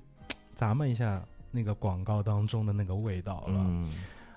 [0.57, 1.21] 咂摸一下
[1.51, 3.55] 那个广告当中的那个味道了。
[3.57, 3.91] 嗯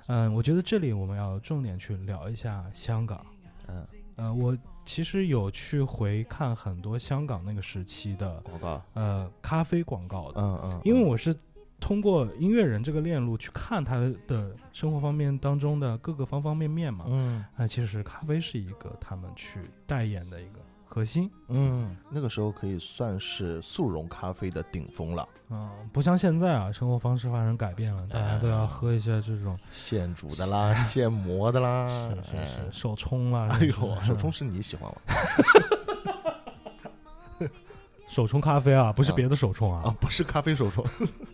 [0.07, 3.23] 嗯，我觉得这里我们要重点去聊一下香港。
[3.67, 3.85] 嗯，
[4.15, 11.33] 呃，我其实有去回看很多香港那个时期的广告，呃咖啡广告的，嗯嗯，因为我是
[11.79, 17.05] 通过音乐人这个链路去看他的生活方面当中的各个方方面面嘛。
[17.07, 17.43] 嗯。
[17.57, 20.59] 那、其实咖啡是一个他们去代言的一个
[20.93, 21.31] 核心。
[21.47, 33.47] 嗯，那个时候可以算是速溶咖啡的顶峰了，嗯，不像现在啊，生活方式发生改变了，大家都要喝一些这种现煮的啦，现磨的啦，是是哎是手冲啦。
[33.51, 33.71] 哎呦，
[34.03, 34.97] 手冲是你喜欢吗？
[38.07, 40.83] 手冲咖啡啊，不是啊别的手冲啊啊，，不是咖啡手冲，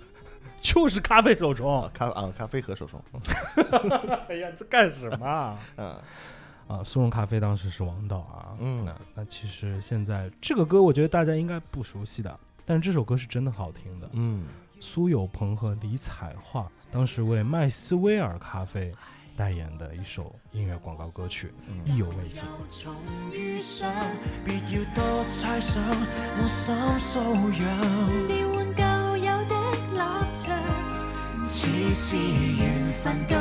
[0.62, 1.89] 就是咖啡手冲啊。
[1.91, 3.01] 咖啊咖啡和手冲，
[4.30, 5.58] 哎呀，这干什么啊？
[6.70, 8.55] 嗯啊，速溶咖啡当时是王道啊。
[8.59, 14.09] 嗯那那其实现在这个歌，我觉得大家应该不熟悉的，但是这首歌是真的好听的。
[14.13, 14.45] 嗯，
[14.80, 18.93] 苏有朋和李彩桦当时为麦斯威尔咖啡
[19.36, 22.43] 代言的一首音乐广告歌曲，嗯意犹未尽。
[22.72, 22.95] 重
[31.48, 33.38] 似是緣分到，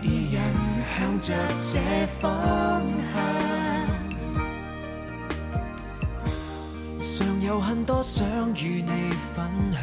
[0.00, 0.40] 二人
[0.96, 1.78] 向着這
[2.18, 2.82] 方
[3.12, 3.14] 向。
[6.98, 8.24] 尚有很多想
[8.56, 9.82] 與你分享，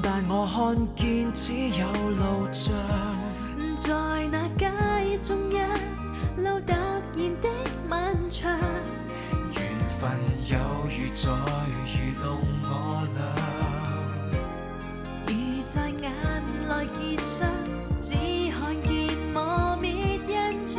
[0.00, 2.72] 但我看見只有路障。
[3.76, 3.92] 在
[4.30, 4.70] 那街
[5.20, 5.58] 中一
[6.40, 7.48] 路突然的
[7.88, 8.48] 漫長，
[9.50, 9.60] 緣
[9.98, 10.08] 分
[10.48, 10.56] 有
[10.88, 11.28] 如在
[11.90, 13.53] 愚弄我俩。
[15.74, 16.06] 在眼
[16.68, 17.50] 內結霜，
[18.00, 18.14] 只
[18.52, 19.84] 看見磨滅
[20.28, 20.78] 印象，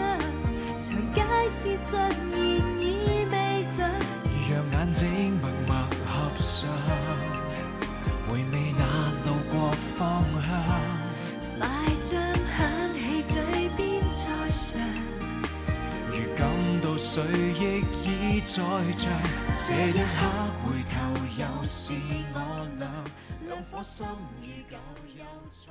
[0.79, 1.19] 長街
[1.57, 1.91] 之盡
[2.31, 2.39] 然
[2.79, 3.35] 已未
[3.69, 3.91] 盡。
[4.47, 5.03] 讓眼睛
[5.41, 5.75] 默默
[6.05, 6.69] 合上，
[8.29, 8.83] 回味那
[9.25, 9.53] 路過
[9.97, 10.47] 方向。
[11.59, 11.61] 快
[12.01, 12.15] 將
[12.55, 12.57] 響
[12.93, 13.33] 起嘴
[13.75, 14.79] 邊再尝，
[16.09, 16.41] 如感
[16.81, 17.21] 到誰
[17.59, 18.53] 亦已在
[18.95, 19.03] 場，
[19.57, 20.17] 這一刻
[20.63, 20.95] 回頭
[21.37, 21.91] 又是
[22.33, 22.37] 我
[22.79, 22.87] 俩，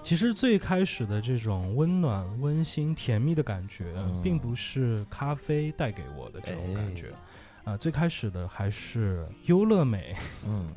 [0.02, 7.12] 其实最开始的这种温暖、温馨、甜蜜的感覺，嗯並不是咖啡带给我的这种感觉。
[7.64, 10.14] 啊、最开始的还是优乐美。
[10.46, 10.68] 嗯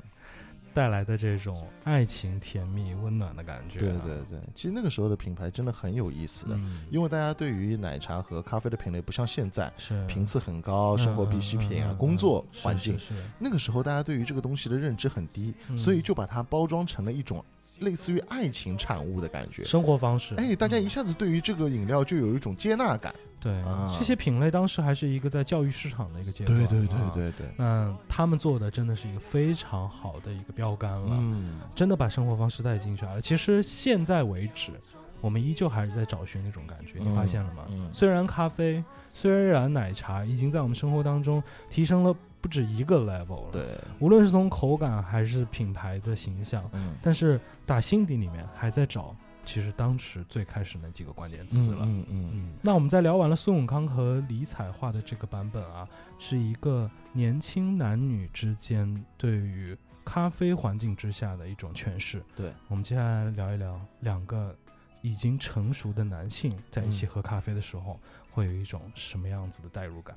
[0.78, 12.94] 带来的这种爱情、甜蜜、温暖的感觉、对对，对，其实那个时候的品牌真的很有意思的，嗯，因为大家对于奶茶和咖啡的品类不像现在是频次很高，生活必需品啊，工作环境。
[13.00, 17.44] 是是是那个时候大家对于这个东西的认知很低，嗯所以就把它包装成了一种
[17.80, 19.66] 类似于爱情产物的感觉。
[19.66, 20.36] 生活方式。
[20.36, 23.16] 哎，大家一下子对于这个饮料就有一种接纳感。
[23.48, 26.60] 对、啊这些品类，当时还是一个在教育市场的一个阶段。
[26.60, 33.22] 啊对对，对那他们做的真的是一个非常好的一个标杆了，嗯，真的把生活方式带进去了。
[33.22, 34.72] 其实现在为止，
[35.22, 37.64] 我们依旧还是在找寻那种感觉，你发现了吗？
[37.70, 43.64] 嗯虽然咖啡，虽然奶茶已经在我们生活当中提升了不止一个 level 了，对，
[44.00, 49.16] 无论是从口感还是品牌的形象，嗯，但是打心底里面还在找，
[49.48, 51.86] 其实当时最开始那几个关键词了。
[51.86, 55.88] 嗯嗯嗯，那我们在聊完了孙永康和李彩桦的这个版本啊，
[56.20, 62.22] 是一个年轻男女之间对于咖啡环境之下的一种诠释。
[62.36, 64.54] 对，我们接下来聊一聊两个
[65.02, 67.98] 已经成熟的男性在一起嗯喝咖啡的时候，
[68.30, 70.16] 会有一种什么样子的代入感。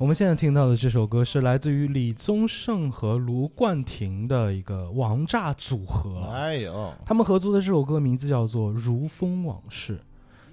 [0.00, 6.20] 我们现在听到的这首歌是来自于李宗盛和卢冠廷的一个王炸组合。
[6.32, 9.96] 哎呦，他们合作的这首歌名字叫做《如风往事》。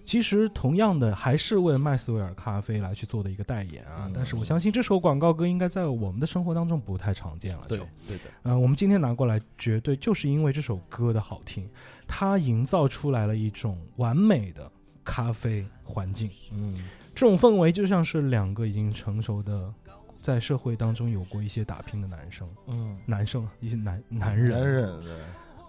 [0.03, 7.65] 其实，同样的还是为麦斯威尔咖啡来去做的一个代言啊，嗯但是我相信这首广告歌应该在我们的生活当中不太常见了。
[7.67, 11.69] 对就，对的，嗯、我们今天拿过来，绝对就是因为这首歌的好听，
[12.07, 14.71] 它营造出来了一种完美的
[15.05, 16.29] 咖啡环境。
[16.51, 16.75] 嗯。
[17.13, 19.73] 这种氛围就像是两个已经成熟的，
[20.17, 25.15] 在社会当中有过一些打拼的男生、嗯，男生一些男男人，男人对，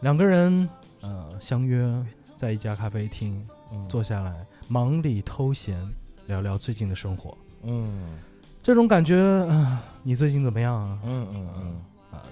[0.01, 0.69] 两个人
[1.03, 2.05] 呃相约
[2.37, 3.41] 在一家咖啡厅
[3.73, 3.89] 嗯。
[3.89, 5.81] 坐下来，忙里偷闲
[6.27, 7.39] 聊聊最近的生活。
[7.63, 8.19] 嗯。
[8.61, 9.17] 这种感觉
[9.47, 10.99] 啊、你最近怎么样啊？
[11.05, 11.85] 嗯嗯嗯。
[12.11, 12.23] 啊、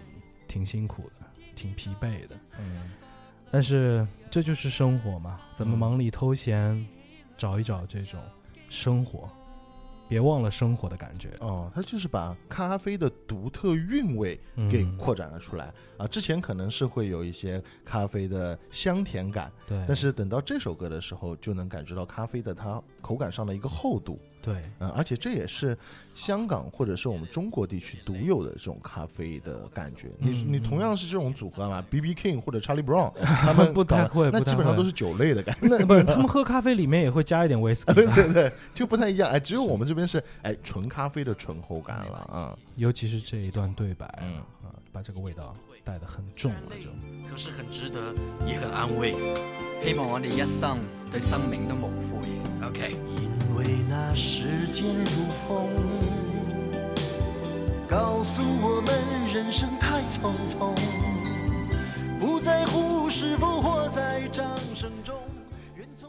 [0.49, 2.91] 挺辛苦的，挺疲惫的，嗯，
[3.53, 5.79] 但是这就是生活嘛，咱们嗯。
[5.79, 6.85] 忙里偷闲，
[7.37, 8.21] 找一找这种
[8.71, 9.29] 生活，
[10.09, 11.31] 别忘了生活的感觉。
[11.41, 14.39] 哦，他就是把咖啡的独特韵味
[14.71, 16.07] 给嗯扩展了出来、啊！
[16.07, 25.77] 之前可能是会有一些咖啡的香甜感，对，但是等到这首歌的时候，就能感觉到咖啡的它口感上的一个厚度，对，嗯，而且这也是
[26.15, 30.09] 香港或者是我们中国地区独有的这种咖啡的感觉。
[30.19, 35.67] 你你同样是这种组合嘛，B B King 或者 Charlie Brown，他们 不太会那基本上都是酒类的感觉。
[35.69, 39.31] 那不是他们喝咖啡里面也会加一点威士对忌， 对对，就不太一样。
[39.31, 42.59] 哎，只有我们这边是哎纯咖啡的醇厚感了啊。
[42.77, 47.29] 尤其是这一段对白，嗯啊，把这个味道带得很重了就。
[47.29, 48.15] 可是很值得，
[48.47, 49.13] 也很安慰。
[49.83, 50.79] 希望我哋一生
[51.11, 52.29] 對生命都無悔。
[52.65, 55.67] OK，因为那时间如风，
[57.89, 60.73] 告诉我们人生太匆匆，
[62.21, 65.17] 不在乎是否活在掌声中。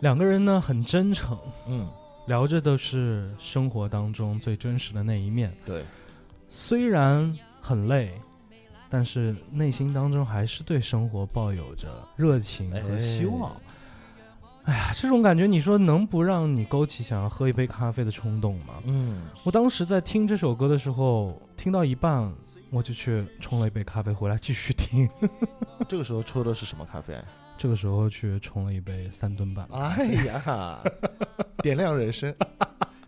[0.01, 1.89] 两个人呢很真诚，嗯，
[2.27, 5.51] 聊着的是生活当中最真实的那一面。
[5.65, 5.83] 对，
[6.49, 8.13] 虽然很累，
[8.95, 13.51] 但是内心当中还是对生活抱有着热情和希望。
[14.63, 18.75] 哎呀，这种感觉，你说能不让你勾起想要喝一杯咖啡的冲动吗？
[18.85, 22.33] 嗯，我当时在听这首歌的时候，听到一半，
[22.69, 25.09] 我就去冲了一杯咖啡回来继续听。
[25.89, 27.13] 这个时候抽的是什么咖啡？
[27.57, 29.67] 这个时候去冲了一杯三吨半。
[29.73, 30.79] 哎呀，
[31.61, 32.33] 点亮人生。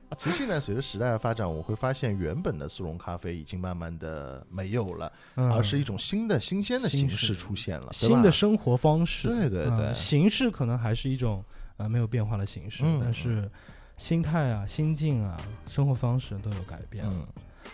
[0.17, 9.27] 其实现在随着时代的发展，我会发现原本的速溶咖啡已经慢慢的没有了，嗯而是一种新的、新鲜的形式出现了，新的生活方式。
[9.27, 11.43] 对对对嗯形式可能还是一种
[11.75, 13.49] 呃没有变化的形式，嗯但是
[13.97, 15.37] 心态啊、心境啊、
[15.67, 17.11] 生活方式都有改变了。
[17.13, 17.27] 嗯，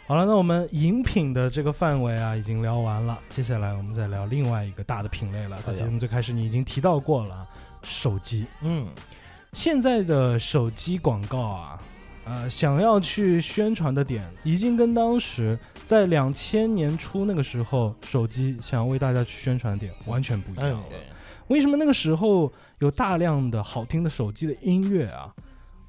[0.08, 5.62] 好了，那我们饮品的这个范围啊已经聊完了，接下来我们再聊另外一个大的品类了。
[5.62, 7.48] 在节目最开始你已经提到过了，
[7.84, 8.46] 手机。
[8.62, 8.88] 嗯，
[9.52, 11.80] 现在的手机广告啊，
[12.26, 20.86] 呃，想要去宣传的点，已经跟当时在两千年初那个时候，手机想要为大家去宣传的点完全不一哎样了。
[21.50, 25.34] 为什么那个时候有大量的好听的手机的音乐啊？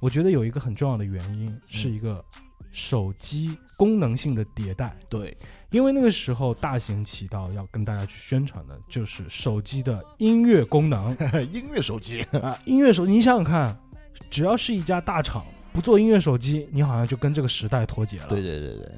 [0.00, 2.22] 我觉得有一个很重要的原因，是一个
[2.72, 4.94] 手机功能性的迭代。
[5.08, 5.34] 对，
[5.70, 11.16] 因为那个时候大行其道要跟大家去宣传的就是手机的音乐功能
[11.52, 13.78] 音乐手机，啊，音乐手，你想想看，
[14.28, 15.44] 只要是一家大厂
[15.74, 18.28] 不做音乐手机，你好像就跟这个时代脱节了。
[18.28, 18.88] 对对对对，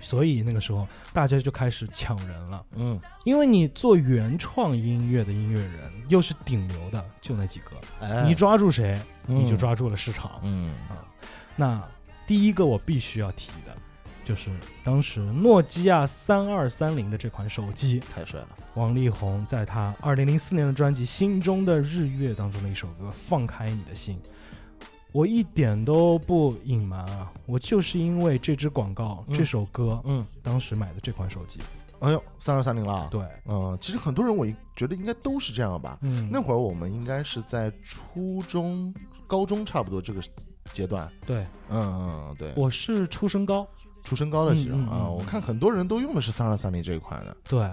[0.00, 5.72] 所以那个时候大家就开始抢人了，嗯，因为你做原创音乐的音乐人
[6.08, 7.70] 又是顶流的，就那几个，
[8.04, 10.40] 哎，你抓住谁，你就嗯，抓住了市场。
[10.42, 10.74] 嗯，
[11.54, 11.80] 那
[12.26, 13.72] 第一个我必须要提的，
[14.24, 14.50] 就是
[14.82, 24.16] 当时诺基亚三二三零的这款手机，太帅了，王力宏在他二零零四年的专辑《心中的日月》当中的一首歌《放开你的心》，
[25.14, 29.32] 我一点都不隐瞒啊，我就是因为这支广告、嗯。
[29.32, 31.60] 这首歌，嗯，当时买的这款手机。
[32.00, 34.44] 哎呦，三二三零了，，对，嗯，其实很多人我
[34.74, 38.92] 觉得应该都是这样吧，嗯，那会儿我们应该是在初中、
[39.28, 40.20] 高中差不多这个
[40.72, 41.46] 阶段，对。
[41.70, 43.64] 嗯嗯，对，我是初升高，
[44.02, 47.70] 初升高的时候啊，我看很多人都用的是三二三零这一款的，对，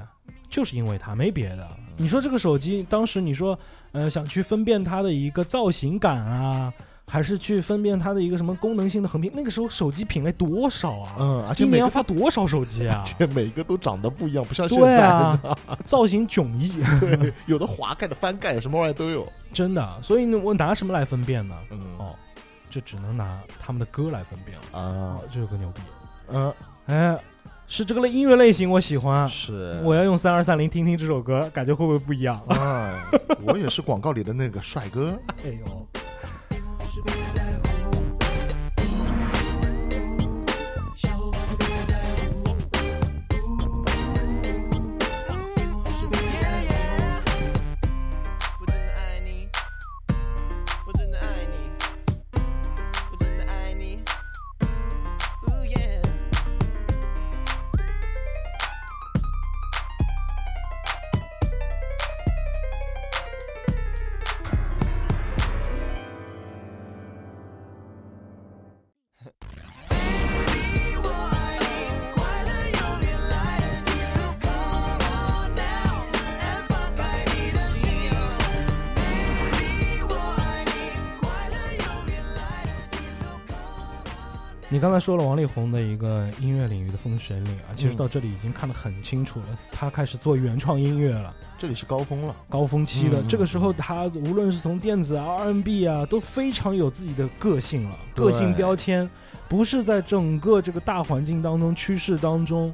[0.47, 1.67] 就是因为它没别的。
[1.97, 3.57] 你说这个手机，当时你说，
[3.93, 6.71] 呃，想去分辨它的一个造型感啊，
[7.11, 9.29] 还是去分辨它的一个什么功能性的横屏？
[9.35, 11.15] 那个时候手机品类多少啊？
[11.19, 13.03] 嗯，而且一年要发多少手机啊？
[13.19, 19.27] 这每个都长得不一样，不像现对在啊的，造型迥异，对， 有的滑盖的、翻盖的，什么玩意都有。
[19.53, 19.99] 真的。
[20.01, 21.53] 所以呢，我拿什么来分辨呢？
[21.71, 22.15] 嗯哦，
[22.69, 24.79] 就只能拿他们的歌来分辨了。
[24.79, 25.81] 啊哦，，这个牛逼！
[26.29, 26.53] 嗯，
[26.85, 27.19] 哎，
[27.67, 32.41] 是这个类音乐类型我喜欢，是我要用三二三零听听这首歌，感觉会不会不一样？
[32.47, 33.11] 啊，
[33.43, 35.13] 我也是广告里的那个帅哥。
[35.43, 35.80] 哎呦，
[85.01, 87.97] 说了王力宏的一个音乐领域的风水岭啊，其实嗯。
[87.97, 93.19] 到这里已经看得很清楚了，他开始做原创音乐了，这里是高峰了，高峰期的。
[93.19, 98.25] 嗯这个时候，他无论是从电子啊、R&B 啊，都非常有自己的个性了，对。
[98.25, 99.09] 个性标签，
[99.49, 102.73] 不是在整个这个大环境当中、趋势当中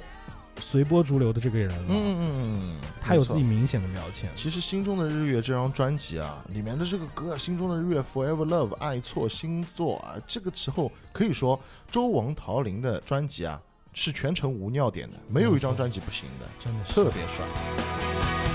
[0.59, 4.29] 随波逐流的这个人了，嗯嗯嗯，他有自己明显的标签。
[4.35, 13.61] 其实《心中的日月》这张专辑啊，里面的这个歌《心中的日月》Forever Love 爱错星座啊，这个时候可以说周王桃林的专辑啊
[13.93, 18.46] 是全程无尿点的，没有一张专辑不行的，真的是特别帅。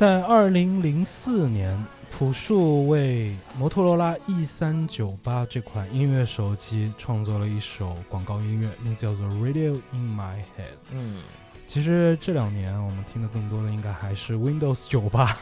[0.00, 1.78] 在二零零四年，
[2.10, 10.62] 朴树为摩托罗拉 E 三九八这款音乐手机创作了一首广告音乐，名字叫做《Radio in My Head》。
[10.90, 11.22] 嗯，
[11.68, 15.36] 其实这两年我们听的更多的应该还是 Windows 九八，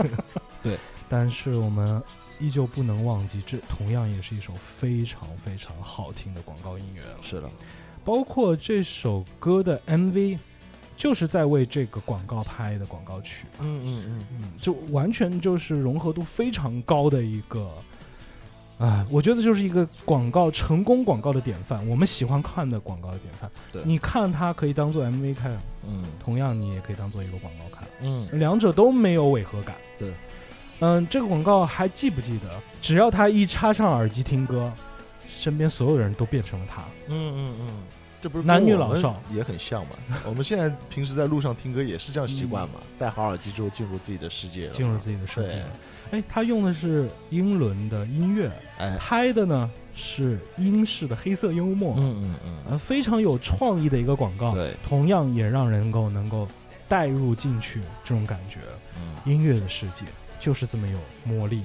[0.62, 0.76] 对，
[1.08, 2.02] 但是我们
[2.38, 7.00] 依旧不能忘记，这同样也是一首非常非常好听的广告音乐。
[7.22, 7.48] 是的，
[8.04, 10.38] 包括这首歌的 MV，
[10.96, 17.70] 就是在为这个广告拍的广告曲，嗯嗯嗯，嗯，就完全就是融合度非常高的一个。
[18.76, 23.48] 啊，我觉得就是一个广告成功广告的典范，我们喜欢看的广告的典范。
[23.72, 29.76] 对你看它可以当做 MV 看，嗯同样你也可以当做一个广告看，嗯两者都没有违和感。
[29.96, 30.12] 对，
[30.80, 32.48] 嗯，这个广告还记不记得？
[32.82, 34.72] 只要他一插上耳机听歌，
[35.32, 36.82] 身边所有人都变成了他。
[37.06, 37.68] 嗯嗯嗯，
[38.24, 39.90] 这不是男女老少也很像嘛？
[40.24, 45.62] 我们现在平时在路上听歌也是这样习惯嘛，戴好耳机之后进入自己的世界了，进入自己的世界
[46.10, 46.18] 对。
[46.18, 54.54] 哎，他用的是英伦的音乐，哎，拍的呢是英式的黑色幽默，嗯嗯嗯，呃，非常有创意的一个广告。
[54.54, 56.48] 对，同样也让人够能够
[56.88, 58.60] 带入进去这种感觉。
[58.96, 60.06] 嗯音乐的世界
[60.40, 61.62] 就是这么有魔力，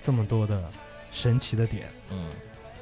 [0.00, 0.64] 这么多的
[1.10, 2.30] 神奇的点，嗯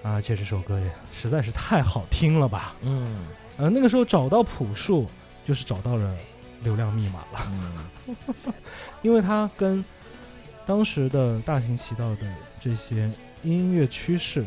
[0.02, 2.74] 而且这首歌也实在是太好听了吧。
[2.82, 3.26] 嗯。
[3.56, 5.06] 呃，那个时候找到朴树，
[5.44, 6.16] 就是找到了
[6.62, 7.50] 流量密码了，
[8.06, 8.14] 嗯，
[9.02, 9.84] 因为他跟
[10.64, 12.18] 当时的大行其道的
[12.60, 13.10] 这些
[13.42, 14.44] 音乐趋势，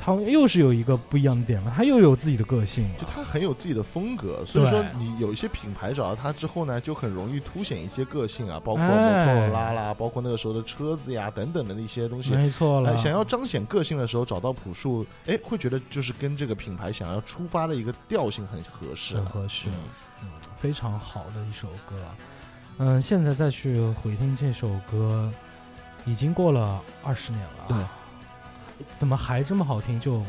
[0.00, 2.98] 他又是有一个不一样的点了，他又有自己的个性了。
[2.98, 12.34] 就他很有自己的风格，所以说你有一些品牌找到他之后呢，就很容易凸显一些个性啊，包括哎摩托罗拉啦，包括那个时候的车子呀等等的那些东西。
[12.34, 19.68] 没错了，哎，想要彰显个性的时候，找到朴树，哎，会觉得就是跟这个品牌想要出发的一个调性很合适，很合适。
[20.58, 22.16] 非常好的一首歌啊。
[22.78, 25.30] 嗯，现在再去回听这首歌，
[26.06, 27.64] 已经过了二十年了。
[27.68, 27.76] 对，
[28.90, 29.98] 怎么还这么好听？
[30.00, 30.22] 就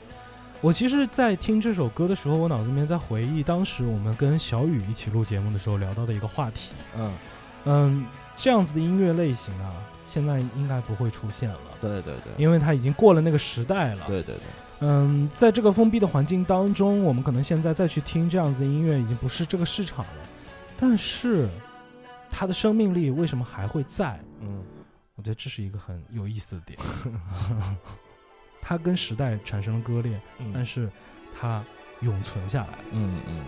[0.60, 6.74] 我其实，在听这首歌的时候，我脑子里面在回忆当时我们跟小雨一起录节目的时候聊到的一个话题。
[6.96, 7.14] 嗯，
[7.64, 9.72] 嗯，这样子的音乐类型啊，
[10.06, 14.04] 现在应该不会出现了，对对对，因为它已经过了那个时代了。
[14.08, 14.42] 对对对，
[14.80, 20.12] 嗯，在这个封闭的环境当中，我们可能现在再去听这样子的音乐，已经不是这个市场了。
[20.76, 21.48] 但是，
[22.32, 24.18] 它的生命力为什么还会在？
[24.40, 24.60] 嗯
[25.18, 26.78] 我觉得这是一个很有意思的点。
[28.62, 30.18] 它跟时代产生了割裂，
[30.54, 30.88] 但嗯是
[31.38, 31.62] 它
[32.00, 32.78] 永存下来了。
[32.92, 33.44] 嗯嗯。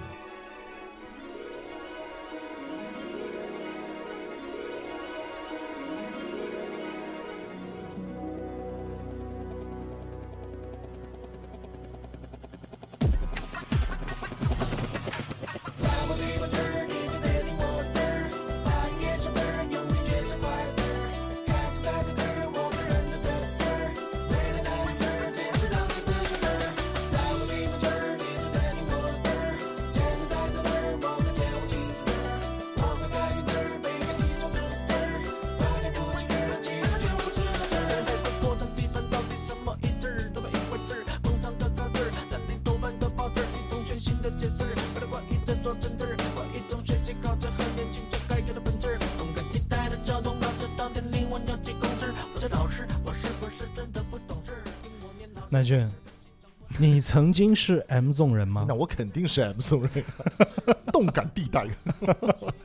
[57.01, 58.74] 你曾经是 M 纵人吗那？
[58.74, 60.05] 我肯定是 M 纵人，
[60.92, 61.66] 动感地带，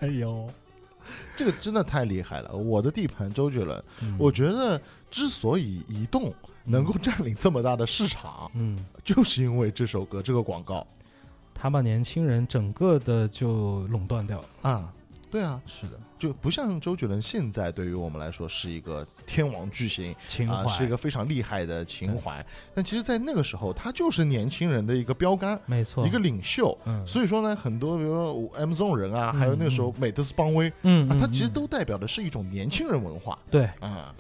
[0.02, 0.46] 哎呦，
[1.38, 2.54] 这个真的太厉害了。
[2.54, 6.34] 我的地盘周杰伦，嗯我觉得之所以移动
[6.66, 10.86] 能够占领这么大的市场，嗯，就是因为这首歌这个广告
[11.54, 14.48] 他把年轻人整个的就垄断掉了。
[14.70, 14.94] 啊。
[15.32, 22.46] 对啊，是的，就不像周杰伦现在对于我们来说是一个天王巨星啊，情怀、是一个非常厉害的情怀。
[22.74, 26.78] 但其实，在那个时候，他就是年轻人的一个标杆，没错，一个领袖。
[26.86, 27.06] 嗯。
[27.06, 31.52] 所以说呢，很多比如说 M Zone 人啊，嗯还有那个时候美特斯邦威嗯啊，它其实嗯。
[31.52, 33.38] 都代表的是一种年轻人文化。
[33.52, 33.66] 对。
[33.80, 34.14] 啊。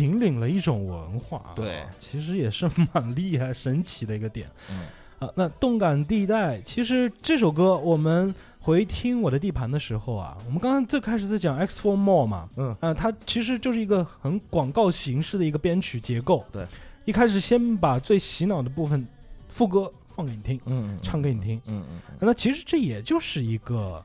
[0.00, 4.50] 引领了一种文化、啊，对，其实也是蛮厉害、神奇的一个点。
[4.68, 4.86] 嗯。
[5.20, 8.34] 啊，那动感地带，其实这首歌我们
[8.66, 16.44] 回听我的地盘的时候啊，我们刚刚最开始在讲 X for More 嘛，嗯啊，它其实就是一个很广告形式的一个编曲结构。
[16.50, 16.66] 对，
[17.04, 19.06] 一开始先把最洗脑的部分
[19.50, 24.04] 副歌放给你听，嗯，唱给你听，嗯嗯嗯那其实这也就是一个。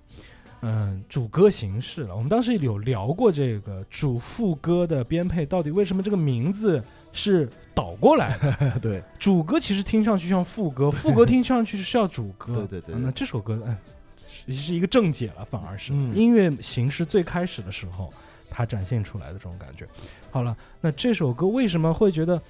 [0.63, 2.15] 嗯，主歌形式了。
[2.15, 6.79] 我们当时有聊过这个主副歌的编配，到底为什么这个名字
[7.11, 8.37] 是倒过来
[8.79, 12.53] 对，主歌其实听上去像副歌，副歌听上去是要主歌。
[12.69, 13.75] 对对对啊那这首歌，哎，
[14.45, 18.11] 是是一个正解了，反而是、嗯音乐形式最开始的时候，
[18.49, 19.85] 它展现出来的这种感觉。
[20.31, 22.41] 好了，那这首歌为什么会觉得，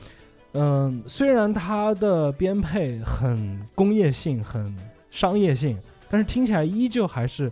[0.54, 4.76] 嗯、虽然它的编配很工业性、很
[5.10, 5.80] 商业性，
[6.10, 7.52] 但是听起来依旧还是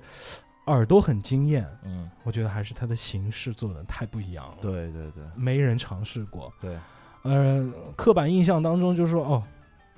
[0.66, 1.66] 耳朵很惊艳。
[1.84, 6.52] 嗯，我觉得还是它的形式做的太不一样了，对对对没人尝试过。
[6.62, 6.78] 对，
[7.24, 9.44] 呃，刻板印象当中就说哦，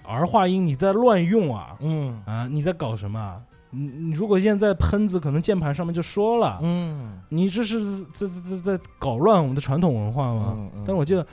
[0.04, 3.42] 儿化音你在乱用啊嗯啊，你在搞什么啊？
[3.72, 10.54] 你你如果现在喷子可能键盘上面就说了，嗯你这是在在在在搞乱我们的传统文化吗？
[10.56, 11.26] 嗯嗯但我记得、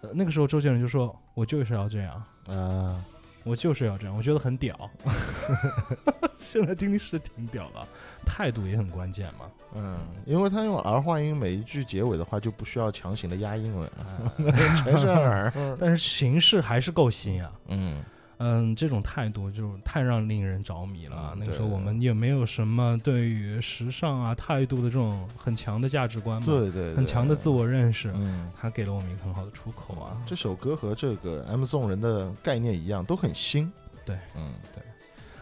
[0.00, 3.02] 呃那个时候周杰伦就说，我就是要这样，啊，
[3.44, 4.76] 我就是要这样，我觉得很屌。
[6.34, 7.86] 现在听听是挺屌的，
[8.24, 9.46] 态度也很关键嘛。
[9.74, 13.90] 嗯，因为他用儿化音，每一句结尾的话就不需要强行的压英文，
[14.84, 15.52] 全是儿。
[15.78, 17.50] 但是形式还是够新啊。
[17.68, 18.02] 嗯
[18.38, 21.32] 嗯，这种态度就太让令人着迷了。
[21.34, 27.68] 嗯那个时候我们也没有什么对于时尚啊态度的这种很强的价值观嘛，对对，很强的自我。
[27.68, 30.16] 认识，嗯，他给了我们一个很好的出口啊。
[30.26, 33.70] 这首歌和这个 M 送人的概念一样，都很新。
[34.06, 34.82] 对，嗯对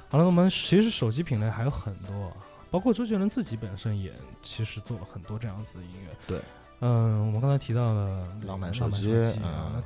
[0.08, 2.36] 好了，那我们其实手机品类还有很多，
[2.68, 6.16] 包括周杰伦自己本身也其实做了很多这样子的音乐。
[6.26, 6.40] 对，
[6.80, 9.10] 嗯，我们刚才提到了浪漫手手机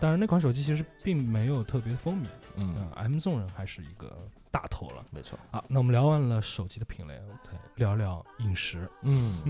[0.01, 2.27] 当然那款手机其实并没有特别风靡，
[2.57, 4.13] 嗯嗯，，M 送人还是一个
[4.51, 5.05] 大头了。
[5.11, 5.39] 没错。
[5.53, 7.15] 好，那我们聊完了手机的品类，
[7.45, 8.91] 再聊聊饮食。
[9.03, 9.41] 嗯，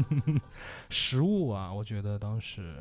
[0.91, 2.77] 食物啊，我觉得当时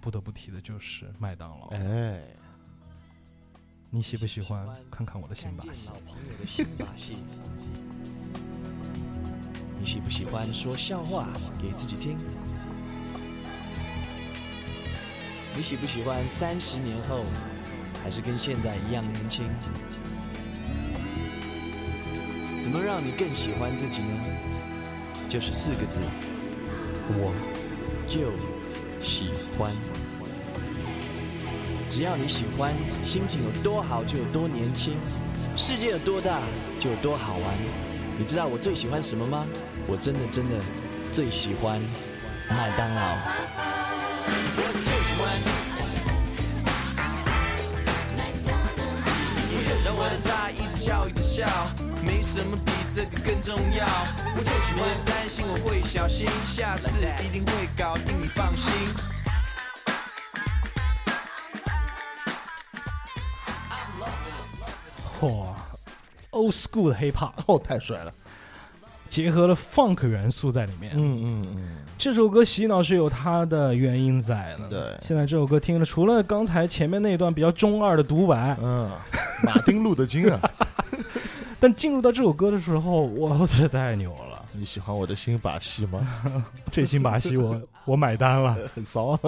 [0.00, 1.66] 不得不提的就是麦当劳。
[1.68, 2.22] 哎，
[3.90, 4.66] 你喜不喜欢？
[4.90, 5.90] 看看我的新把戏。
[5.90, 7.18] 老朋友的新把戏。
[9.78, 11.28] 你喜不喜欢说笑话
[11.60, 12.16] 给自己听？
[15.54, 17.24] 你喜不喜欢三十年后
[18.02, 19.44] 还是跟现在一样年轻？
[22.62, 24.24] 怎么让你更喜欢自己呢？
[25.28, 26.00] 就是四个字，
[27.10, 27.34] 我
[28.08, 28.32] 就
[29.02, 29.70] 喜欢。
[31.88, 32.74] 只要你喜欢，
[33.04, 34.94] 心情有多好就有多年轻，
[35.56, 36.40] 世界有多大
[36.80, 37.54] 就有多好玩。
[38.18, 39.46] 你知道我最喜欢什么吗？
[39.86, 40.56] 我真的真的
[41.12, 41.78] 最喜欢
[42.48, 43.61] 麦当劳。
[44.54, 45.20] 我就喜欢，
[49.48, 51.46] 我就喜欢他一直笑一直笑，
[52.02, 53.86] 没什么比这个更重要。
[54.36, 58.72] 我就喜欢担心我会小心，下次一定会搞定，你放心。
[65.20, 65.54] 嚯、
[66.30, 68.12] o l d school 的 hip hop 哦，太帅了。
[69.12, 70.90] 结合了 funk 元素在里面。
[70.96, 74.68] 嗯嗯嗯，这首歌洗脑是有它的原因在的。
[74.70, 78.90] 对现在这首歌听了，除了刚才前面那一段比较中二的独白，嗯，
[79.44, 80.40] 马丁路德金啊，
[81.60, 84.42] 但进入到这首歌的时候，我这太牛了！
[84.52, 86.00] 你喜欢我的新把戏吗？
[86.72, 88.56] 这新把戏我我买单了。
[88.74, 89.20] 很骚啊。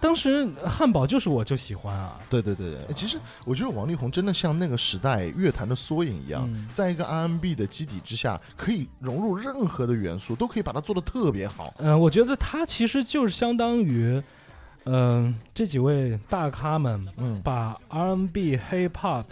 [0.00, 6.68] 当时汉堡就是我就喜欢啊，对对对对，其实我觉得王力宏真的像那个时代乐坛的缩影一样，嗯。
[6.72, 11.72] 在一个 R&B 的基底之下，可以融入任何的元素，都可以把它做的特别好。
[11.78, 14.20] 嗯、我觉得他其实就是相当于，
[14.86, 19.24] 嗯、这几位大咖们嗯，把 R&B、Hip Hop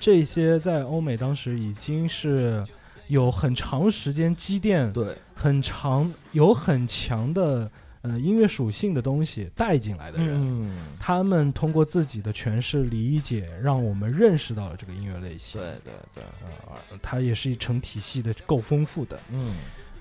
[0.00, 2.64] 这些在欧美当时已经是
[3.08, 7.70] 有很长时间积淀、对，很长有很强的
[8.02, 10.28] 呃音乐属性的东西带进来的人。
[10.32, 15.60] 嗯，他们通过自己的诠释理解，让我们认识到了这个音乐类型。
[15.60, 16.24] 对对对，
[16.66, 19.18] 呃，它也是一成体系的，够丰富的。
[19.30, 19.56] 嗯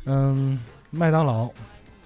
[0.05, 1.49] 嗯，麦当劳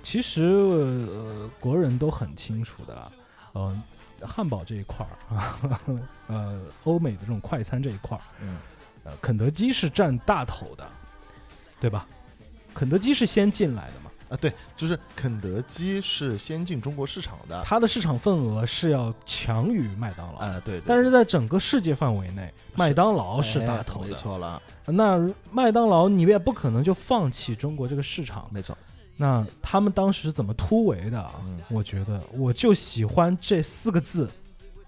[0.04, 3.12] 其实呃国人都很清楚的啦，
[3.54, 3.82] 呃，
[4.22, 5.60] 汉堡这一块儿啊，
[6.28, 8.58] 呃，欧美的这种快餐这一块儿，嗯，
[9.06, 10.86] 呃，肯德基是占大头的，
[11.80, 12.06] 对吧？
[12.74, 20.40] 肯德基是先进来的嘛，啊对，就是肯德基是先进中国市场的，它的市场份额是要强于麦当劳。
[20.40, 24.10] 啊对，对但是在整个世界范围内，麦当劳是大哎头的。
[24.10, 28.48] 没错了，那麦当劳你也不可能就放弃中国这个市场。
[28.52, 28.78] 没错，
[29.18, 31.34] 那他们当时怎么突围的啊？
[31.44, 34.30] 嗯我觉得我就喜欢这四个字，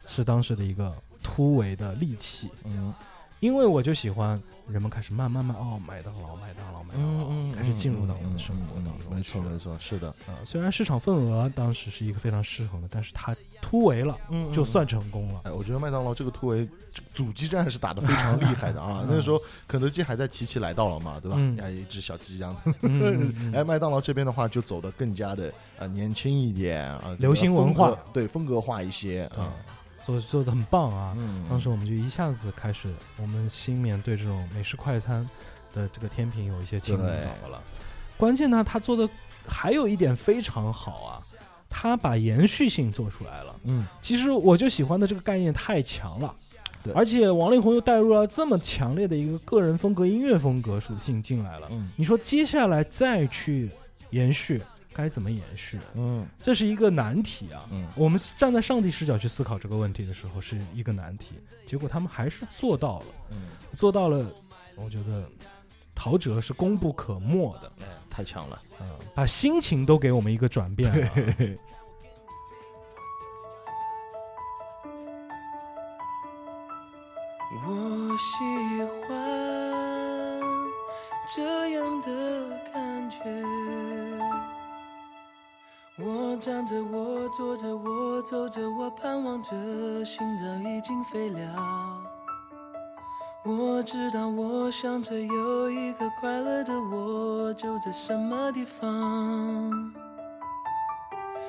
[0.07, 2.49] 是当时的一个突围的利器。
[2.65, 2.93] 嗯
[3.39, 15.41] 因为我就喜欢人们开始慢慢慢哦，麦当劳，麦当劳，麦当劳，嗯嗯，开始进入到我嗯们的生活当中嗯嗯没错没错，是的，呃，虽然市场份额当时是一个非常失衡的，但是它突围了，嗯就算成功了。
[15.45, 16.67] 哎，我觉得麦当劳这个突围
[17.13, 19.05] 阻击战是打得非常厉害的啊！
[19.07, 21.38] 那个时候肯德基还在齐齐来到了嘛，对吧？
[21.39, 22.53] 嗯哎，一只小鸡一样。
[22.65, 29.53] 的嗯嗯 哎，麦当劳这边的话就走得更加的呃年轻一点啊，流行文化对风格化一些嗯啊。
[30.08, 31.14] 做做的很棒啊！
[31.18, 35.30] 嗯，当时我们就一下子开始，我们心面对这种美式快餐
[35.74, 37.62] 的这个天平有一些倾倒对了。
[38.16, 39.08] 关键呢，他做的
[39.45, 41.20] 还有一点非常好啊，
[41.70, 43.53] 他把延续性做出来了。
[43.66, 46.34] 嗯，其实我就喜欢的这个概念太强了
[46.82, 51.68] 对，而且王力宏又带入了这么强烈的一个个人风格、音乐风格属性进来了。
[51.70, 53.70] 嗯你说接下来再去
[54.12, 54.62] 延续，
[54.98, 55.80] 该怎么延续？
[55.93, 57.66] 嗯这是一个难题啊。
[57.72, 61.36] 嗯我们站在上帝视角去思考这个问题的时候是一个难题，
[61.68, 64.26] 结果他们还是做到了，嗯，做到了。
[64.76, 65.30] 我觉得
[65.95, 68.60] 陶喆是功不可没的，哎，太强了。
[68.80, 71.10] 嗯，把心情都给我们一个转变了。
[77.66, 78.43] 我喜
[79.08, 79.08] 欢
[81.36, 82.08] 这样的
[82.72, 83.86] 感觉。
[86.00, 89.56] 我站着，我坐着，我走着，我盼望着，
[90.06, 91.39] 心早已经飞了。
[93.43, 99.91] 我知道，我想着有一个快乐的我，就在什么地方。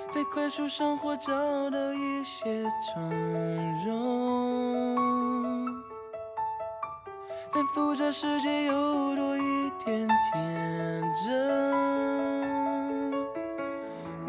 [0.09, 1.31] 在快速生活找
[1.71, 3.03] 到一些从
[3.85, 4.97] 容，
[7.51, 12.38] 在复杂世界有多一点天真。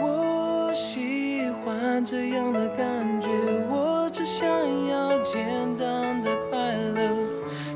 [0.02, 3.28] 我喜欢这样的感觉，
[3.70, 4.48] 我只想
[4.88, 5.46] 要简
[5.78, 7.10] 单的快乐，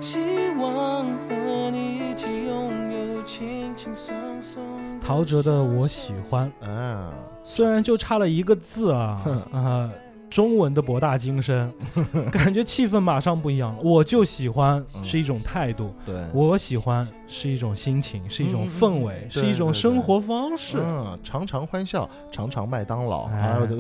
[0.01, 0.19] 希
[0.59, 4.61] 望和你一起拥有轻轻松松
[5.01, 7.11] 陶喆的《我喜欢》，嗯，
[7.43, 9.21] 虽然就差了一个字啊，
[9.51, 9.89] 啊、
[10.33, 11.71] 中文的博大精深，
[12.33, 13.79] 感觉气氛马上不一样了。
[13.83, 20.79] 我就喜欢嗯是一种态度，对，我喜欢是一种心情，是一种氛围，嗯是一种生活方式。
[20.83, 23.29] 嗯，常常欢笑，常常麦当劳！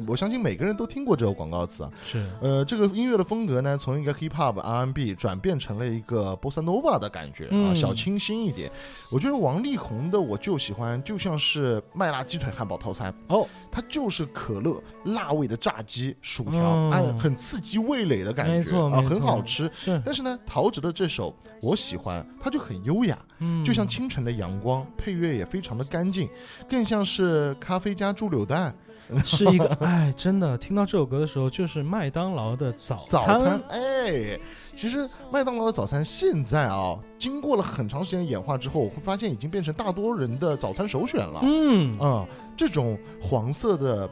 [0.07, 1.89] 我相信每个人都听过这个广告词啊。
[2.05, 8.71] 是，呃，这个音乐的风格呢，从一个 hip hop R&B 转变成了一个 bossa nova 的感觉啊，嗯小清新一点。
[9.11, 16.91] 我觉得王力宏的我就喜欢，就像是麦辣鸡腿汉堡套餐哦，它就是可乐、辣味的炸鸡、薯条，嗯。
[16.91, 19.67] 哎，很刺激味蕾的感觉，啊，很好吃。
[19.73, 26.29] 是，但是呢，陶喆的这首我喜欢，它就很优雅，嗯，就像清晨的阳光，配乐也非常的干净，
[26.69, 28.71] 更像是咖啡加猪柳蛋
[29.23, 33.61] 是一个，哎，真的，听到这首歌的时候，就是麦当劳的早早餐。
[33.69, 34.39] 哎，
[34.75, 41.39] 其实麦当劳的早餐现在啊，经过了很长时间的演化之后，我会发现已经变成大多人的早餐首选了。
[41.43, 44.09] 嗯，啊、这种黄色的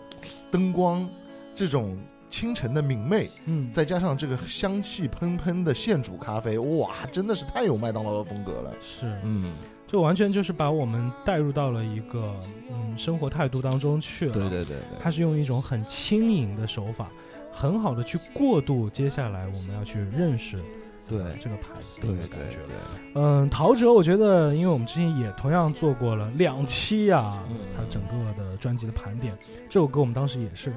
[0.50, 1.08] 灯光，
[1.54, 1.98] 这种
[2.30, 8.72] 清晨的明媚，嗯，再加上这个香气喷喷的现煮咖啡，哇，真的是太有麦当劳的风格了。
[8.80, 9.52] 是，嗯，
[9.92, 12.34] 这完全就是把我们带入到了一个
[12.70, 14.32] 嗯生活态度当中去了。
[14.32, 17.10] 对对对对，它是用一种很轻盈的手法，
[17.52, 20.58] 很好的去过渡接下来我们要去认识
[21.06, 22.56] 对这个牌子的感觉。
[22.56, 22.76] 对，
[23.16, 29.38] 嗯，陶喆，我觉得，因为我们之前也同样做过了两期啊，嗯他整个的专辑的盘点，
[29.70, 30.72] 这首歌我们当时也是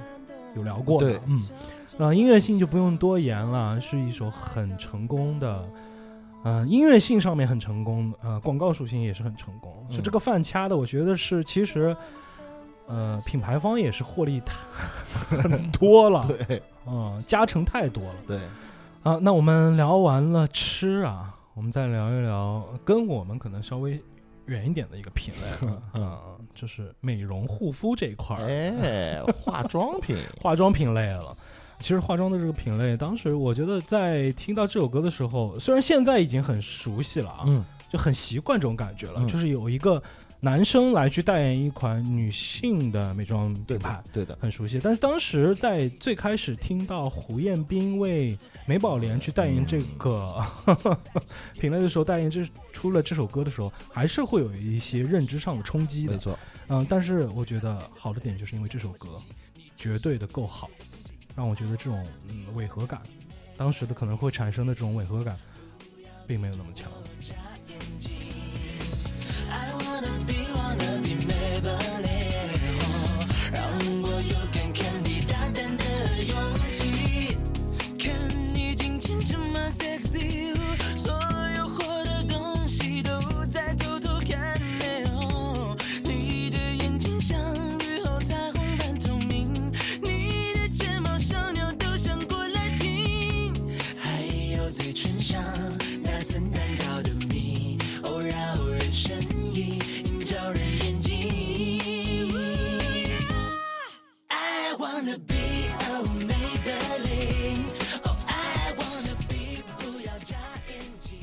[0.56, 1.40] 有聊过的对，嗯，
[1.98, 5.64] 呃，音乐性就不用多言了，是一首很成功的。
[6.44, 9.74] 呃，音乐性上面很成功，呃，广告属性也是很成功。
[9.90, 9.96] 嗯。
[9.96, 11.96] 就这个饭掐的，我觉得是其实，
[12.86, 14.54] 呃，品牌方也是获利太
[15.38, 16.62] 很多了， 对。
[16.86, 18.14] 嗯、加成太多了。
[18.26, 18.40] 对，
[19.02, 23.98] 啊，那我们聊完了吃啊，我们再聊一聊跟我们可能稍微
[24.44, 26.20] 远一点的一个品类啊， 啊
[26.54, 31.34] 就是美容护肤这一块儿，哎，化妆品， 化妆品类了。
[31.84, 37.62] 其实化妆的这个品类，当时我觉得在听到这首歌的时候，虽然现在已经很熟悉了啊，嗯，
[37.92, 39.28] 就很习惯这种感觉了，嗯。
[39.28, 40.02] 就是有一个
[40.40, 44.80] 男生来去代言一款女性的美妆品牌的，，对的，很熟悉。
[44.82, 50.42] 但是当时在最开始听到胡彦斌为美宝莲去代言这个、
[51.60, 56.14] 品类的时候，代言这出了这首歌的时候，还是会有一些认知上的冲击的。
[56.14, 56.18] 没。
[56.18, 59.10] 错，嗯，但是我觉得好的点就是因为这首歌
[59.76, 60.70] 绝对的够好，
[61.36, 63.00] 让我觉得这种嗯违和感，
[63.56, 65.36] 当时的可能会产生的这种违和感，
[66.26, 66.90] 并没有那么强。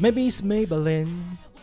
[0.01, 1.09] Maybe it's Maybelline，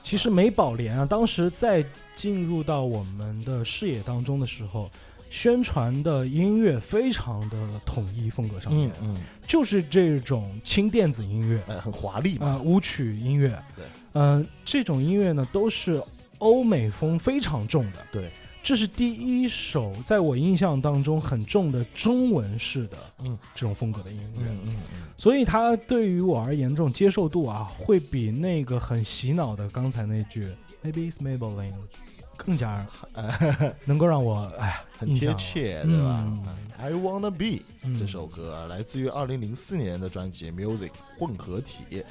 [0.04, 1.84] 其实美宝莲啊，当时在
[2.14, 4.88] 进入到我们的视野当中的时候，
[5.28, 8.92] 宣传的音乐非常的统一风格上面。
[9.02, 16.00] 嗯，嗯，就是这种轻电子音乐呃，很华丽嘛，啊、舞曲音乐，对，嗯、这种音乐呢都是
[16.38, 18.30] 欧美风非常重的，对，
[18.68, 23.38] 这是第一首在我印象当中很重的中文式的嗯。
[23.54, 30.54] 这种风格的音乐，嗯嗯嗯，所以它对于我而言，这种接受度啊，会比那个很洗脑的刚才那句
[30.84, 31.72] “Maybe it's Maybelline”
[32.36, 32.86] 更加
[33.86, 36.22] 能够让我哎很贴切，对吧？
[36.26, 36.44] 嗯
[36.76, 37.98] ？I wanna be 嗯。
[37.98, 42.04] 这首歌啊来自于二零零四年的专辑《Music》混合体。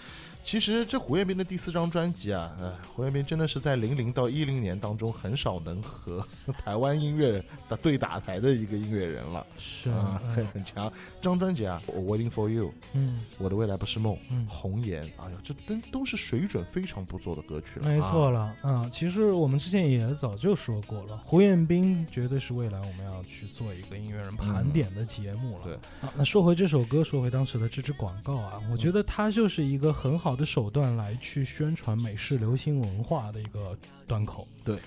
[0.48, 6.26] 其实这胡彦斌的第四张专辑啊，呃，胡彦斌真的是在零零到一零年当中很少能和
[6.64, 10.32] 台湾音乐的对打台的一个音乐人了，是啊，嗯。
[10.32, 10.89] 很很强。
[11.20, 14.48] 这张专辑啊，《Waiting for You》，嗯，我的未来不是梦，嗯。
[14.48, 18.89] 红颜，哎呀，这都都是水准非常不错的歌曲了，没错啊，了啊。
[18.89, 25.64] 其实我们之前也早就说过了，胡彦斌绝对是未来我们要去做一个音乐人盘点的节目了。
[25.66, 25.74] 对。
[26.00, 33.78] 啊，那说回这首歌，说回当时的这支广告啊，我觉得它就是一个很好的手段来去宣传美式流行文化的一个
[34.08, 34.48] 端口。
[34.64, 34.80] 对，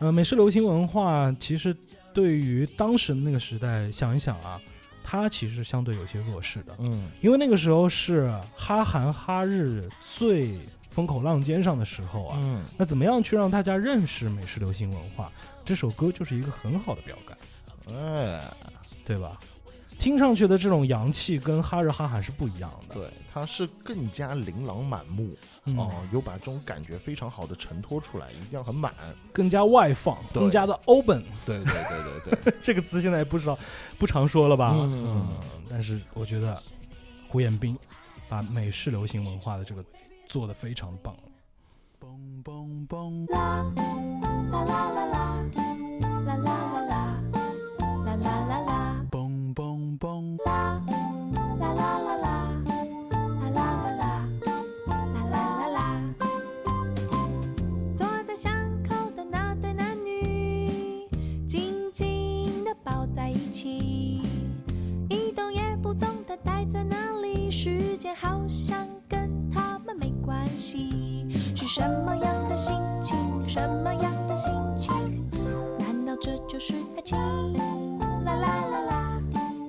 [0.00, 1.76] 呃，美式流行文化其实
[2.12, 4.60] 对于当时的那个时代，想一想啊，
[5.04, 10.56] 它其实相对有些弱势的，嗯，因为那个时候是哈韩哈日最
[10.90, 12.38] 风口浪尖上的时候啊。
[12.40, 15.30] 嗯，那怎么样去让大家认识美式流行文化？
[15.64, 18.44] 这首歌就是一个很好的标杆，哎，
[19.04, 19.38] 对吧？
[20.06, 22.94] 听上去的这种洋气跟哈日哈韩是不一样的。
[22.94, 28.94] 对，它是更加琳琅满目，嗯哦，有把这种感觉非常好的衬托出来，一定要很满。
[29.32, 31.24] 更加外放，更加的 open。
[31.44, 33.58] 对对对对对， 这个词现在也不知道
[33.98, 34.76] 不常说了吧？
[34.78, 35.26] 嗯
[35.68, 36.56] 但是我觉得
[37.26, 37.76] 胡彦斌
[38.28, 39.84] 把美式流行文化的这个
[40.28, 41.12] 做的非常棒。
[42.00, 42.06] 嘣
[42.44, 43.28] 嘣嘣。
[43.32, 43.72] 啦
[44.52, 45.42] 啦啦啦啦
[46.00, 46.46] 啦啦啦
[48.04, 48.75] 啦啦啦啦
[70.58, 73.16] 是什么样的心情？
[73.44, 74.94] 什么样的心情？
[75.78, 77.18] 难道这就是爱情？
[78.24, 79.22] 啦啦啦啦，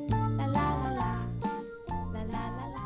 [0.10, 0.54] 啦啦啦
[0.94, 1.30] 啦，
[2.14, 2.78] 啦啦啦啦。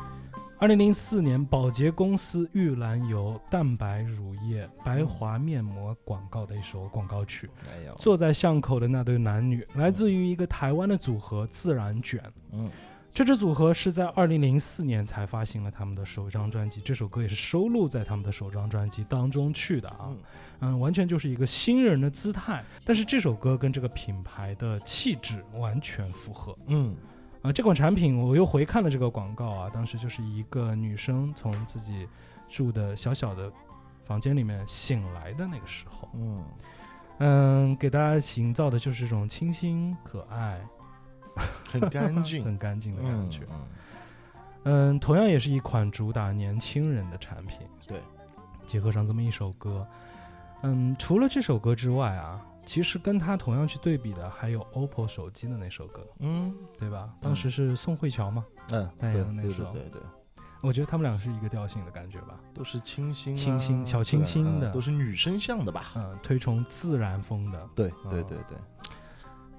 [0.58, 7.48] 二零零四年，宝洁公司玉兰油蛋白乳液白华面膜广告的一首广告曲。
[7.64, 12.20] 没有，坐在巷口的那对男女，来自于一个台湾的组合自然卷。
[12.52, 12.68] 嗯，
[13.14, 20.06] 这支组合是在二零零四年才发行了他们的首张专辑，这首歌也是收录在他们的首张专辑当中去的啊。
[20.08, 20.18] 嗯
[20.60, 26.56] 嗯，完全就是一个新人的姿态，但是这首歌跟这个品牌的气质完全符合。
[26.68, 26.96] 嗯
[27.42, 32.08] 啊，这款产品我又回看了这个广告啊，当时就是一个女生从自己
[32.48, 33.52] 住的小小的
[34.06, 36.44] 房间里面醒来的那个时候，嗯，
[37.18, 40.64] 嗯，给大家营造的就是这种清新可爱、
[41.70, 43.40] 很干净，很干净的感觉。
[43.50, 43.60] 嗯
[44.64, 47.58] 嗯，同样也是一款主打年轻人的产品。
[47.86, 48.00] 对，
[48.64, 49.84] 结合上这么一首歌，
[50.62, 57.10] 嗯，除了这首歌之外啊，其实跟它同样去对比的还有 OPPO 手机的那首歌，嗯对吧？
[57.20, 60.00] 当时是宋慧乔嘛，嗯，代言的那首对对对，
[60.60, 62.38] 我觉得他们俩是一个调性的感觉吧。
[62.54, 65.90] 都是清新啊清新小清新的嗯都是女生向的吧？
[65.96, 67.68] 嗯，推崇自然风的。
[67.74, 68.56] 对嗯对对对，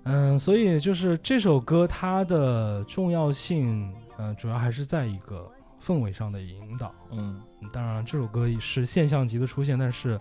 [0.04, 5.50] 嗯，所以就是这首歌它的重要性，嗯、主要还是在一个
[5.82, 6.94] 氛围上的引导。
[7.12, 10.20] 嗯嗯当然，这首歌是现象级的出现，但是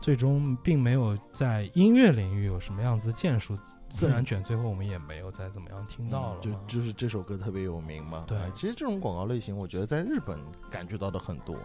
[0.00, 3.58] 最终并没有在音乐领域有什么样子的建树。
[3.88, 6.78] 自然卷最后我们也没有再怎么样听到了嗯就。
[6.78, 8.24] 就是这首歌特别有名嘛。
[8.26, 10.38] 对哎其实这种广告类型，我觉得在日本
[10.70, 11.56] 感觉到的很多。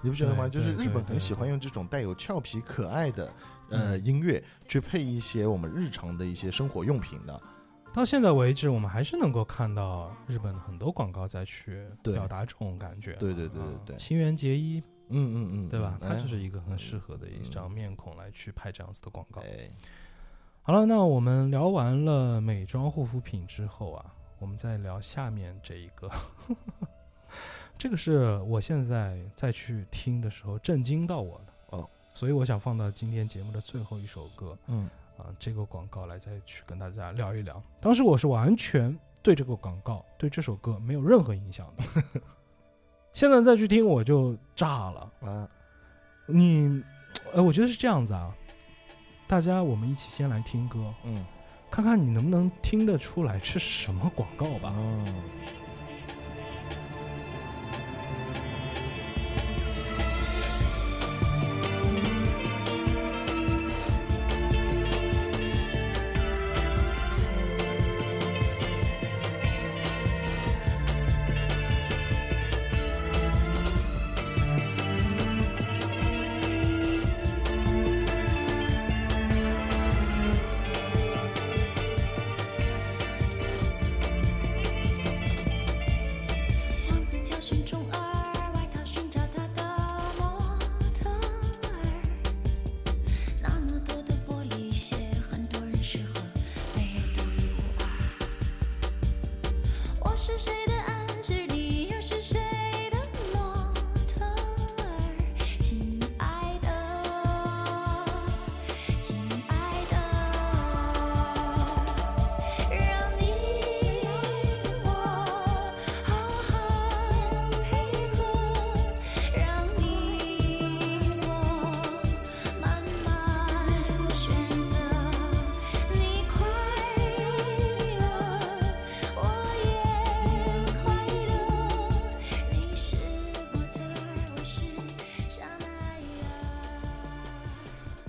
[0.00, 0.46] 你不觉得吗？
[0.46, 3.32] 就是日本很喜欢用这种带有俏皮可爱的
[3.70, 7.40] 呃音乐去配一些我们日常的一些生活用品的。
[7.92, 13.12] 到现在为止，我们还是能够看到日本很多广告在去表达这种感觉。
[13.12, 15.96] 对对对对对嗯新垣结衣，嗯嗯嗯，对吧？
[16.00, 19.40] 嗯它就是一个很适合的一张面孔来去拍这样子的广告。
[19.42, 19.70] 哎，
[20.62, 26.10] 好了，那我们聊完了美妆护肤品之后啊，我们再聊下面这一个。
[27.78, 31.53] 这个是我现在再去听的时候震惊到我的哦，
[32.14, 34.88] 所以我想放到今天节目的最后一首歌嗯
[35.18, 37.62] 啊，这个广告来再去跟大家聊一聊。
[37.80, 41.84] 当时我是完全对这个广告、对这首歌没有任何影响的，
[43.12, 45.12] 现在再去听我就炸了。
[45.20, 45.48] 啊，
[46.26, 46.82] 你
[47.32, 48.34] 呃，我觉得是这样子啊，
[49.26, 51.24] 大家我们一起先来听歌，嗯
[51.70, 54.72] 看看你能不能听得出来这是什么广告吧。
[54.76, 55.04] 哦，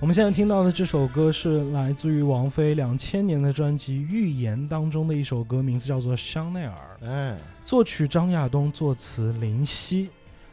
[0.06, 10.08] 我们现在听到的这首歌是来自于王菲两千年的专辑《预言》当中的一首歌，名字叫做《香奈儿》，哎，作曲张亚东，作词林夕。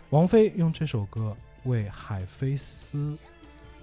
[0.10, 3.16] 王菲用这首歌为海飞丝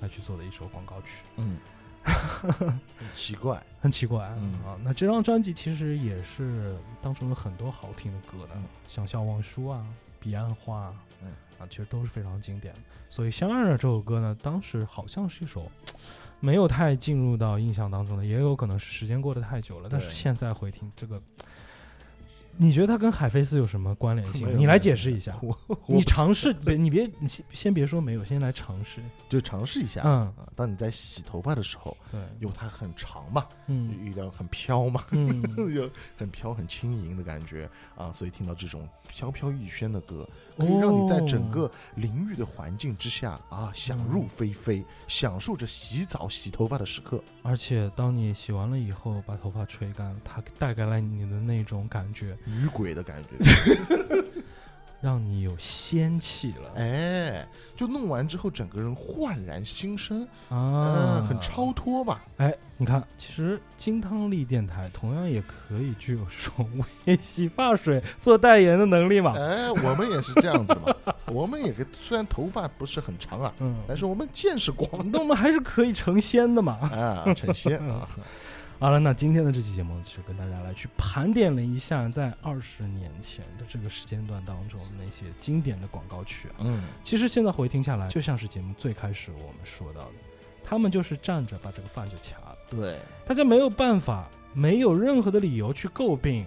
[0.00, 1.56] 来去做的一首广告曲，嗯，
[2.02, 2.80] 很
[3.12, 4.52] 奇怪，很奇怪、嗯。
[4.64, 4.76] 啊。
[4.82, 8.64] 那这张专辑其实也是当中有很多好听的歌的，嗯。
[8.88, 9.86] 像《笑忘书》啊，
[10.18, 11.28] 《彼岸花》啊，嗯
[11.58, 12.80] 啊，其实都是非常经典的。
[13.08, 15.70] 所以《香奈儿》这首歌呢，当时好像是一首
[16.38, 19.88] 没有太进入到印象当中的，也有可能是时间过得太久了。
[19.90, 21.20] 但是现在回听这个，
[22.56, 24.56] 你觉得它跟海飞丝有什么关联性？
[24.56, 25.38] 你来解释一下。
[25.86, 29.00] 你尝试，别你别你先先别说没有，先来尝试。
[29.28, 35.42] 就尝试一下，嗯啊，当你在洗头发的时候，对，因为它很长嘛，嗯有点很飘嘛，嗯，
[35.74, 40.28] 有很飘很轻盈的感觉啊，所以听到这种飘飘欲仙的歌，
[40.60, 41.50] 可以让你在整哦。
[41.52, 47.22] 个淋浴的环境之下啊，想入非非，享受着洗澡洗头发的时刻。
[47.42, 53.30] 而且当你洗完了以后，把头发吹干，它带给了你的那种感觉，女鬼的感觉，
[55.00, 56.72] 让你有仙气了。
[56.76, 62.18] 哎，就弄完之后，整个人焕然新生，啊，嗯，很超脱嘛。
[62.36, 69.34] 哎，你看，其实金汤力电台同样也可以具有这种为洗发水做代言的能力嘛。
[69.36, 70.94] 哎，我们也是这样子嘛，
[71.32, 76.78] 我们也虽然头发不是很长啊，嗯，但是我们见识广那我们还是可以成仙的嘛。
[76.92, 78.06] 啊，成仙 啊，
[78.80, 86.56] 好了，那今天的这期节目是跟大家来去盘点了一下，在二十年前的这个时间段当中那些经典的广告曲啊。
[86.60, 90.12] 嗯，其实现在回听下来，就像是节目最开始我们说到的，
[90.64, 92.56] 他们就是站着把这个饭就掐了。
[92.70, 96.46] 对，大家没有办法，没有任何的理由去诟病，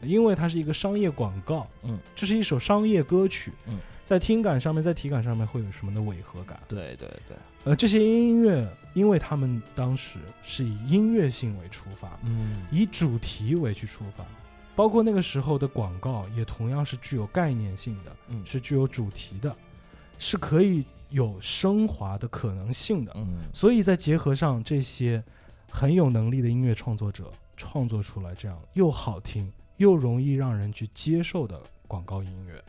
[0.00, 3.78] 因为它是一个商业广告，嗯，这是一首商业歌曲，嗯，
[4.10, 6.58] 在听感上面，在体感上面会有什么的违和感？
[6.66, 14.26] 对对对，呃，这些音乐，因为他们当时是以音乐性为出发，嗯，以主题为去出发，
[14.74, 19.54] 包括那个时候的广告也同样是具有概念性的，嗯是具有主题的，
[20.18, 23.12] 是可以有升华的可能性的。
[23.14, 25.22] 嗯，所以在结合上这些
[25.70, 32.60] 很有能力的音乐创作者，创作出来这样又好听又容易让人去接受的广告音乐，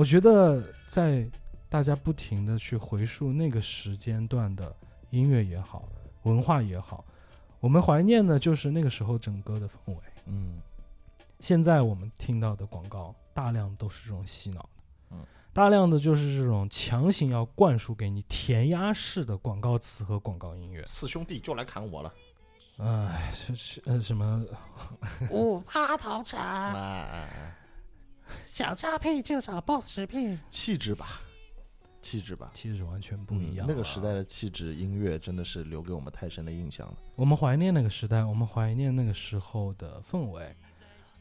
[0.00, 1.28] 我觉得在
[1.68, 4.74] 大家不停的去回溯那个时间段的
[5.10, 5.86] 音乐也好，
[6.22, 7.04] 文化也好，
[7.60, 9.96] 我们怀念的就是那个时候整个的氛围。
[10.24, 10.58] 嗯，
[11.38, 14.68] 现在我们听到的广告大量都是这种洗脑的，
[15.10, 15.18] 嗯，
[15.52, 20.82] 大量的就是这种强行要灌输给你填鸭式的广告词和广告音乐。
[20.86, 22.14] 四兄弟就来砍我了，
[22.78, 24.42] 哎，是是呃什么？
[25.30, 27.56] 五八同城，哎哎哎，
[28.46, 30.38] 想诈骗就找 BOSS 直聘。
[30.50, 31.20] 气质吧，
[32.02, 32.50] 气质吧。
[32.54, 33.68] 气质完全不一样、嗯。
[33.68, 36.94] 那个时代，的气质音乐真的是留给我们太深的印象了。
[37.16, 40.54] 我们怀念那个时代，我们怀念那个时候的氛围。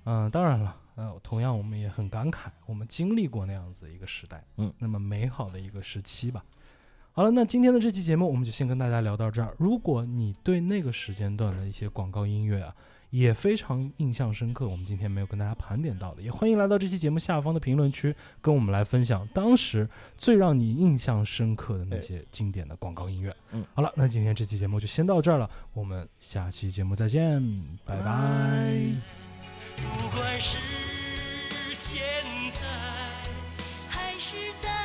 [0.05, 6.43] 嗯、当然了，呃，同样我们也很感慨，我们经历过那样子一个时代，嗯，那么美好的一个时期吧。
[7.11, 9.53] 好了，那今天的这期节目我们就先跟大家聊到这儿。
[9.59, 12.73] 如果你对那个时间段的一些广告音乐啊，
[13.09, 23.35] 也非常印象深刻，我们今天没有跟大家盘点到的，也欢迎来到这期节目下方的评论区，跟我们来分享当时最让你印象深刻的那些经典的广告音乐。
[23.51, 27.41] 嗯，好了，那今天这期节目就先到这儿了，我们下期节目再见，
[27.83, 28.73] 拜拜
[29.75, 30.57] 不管是
[31.73, 32.01] 现
[32.51, 32.67] 在，
[33.89, 34.78] 还是在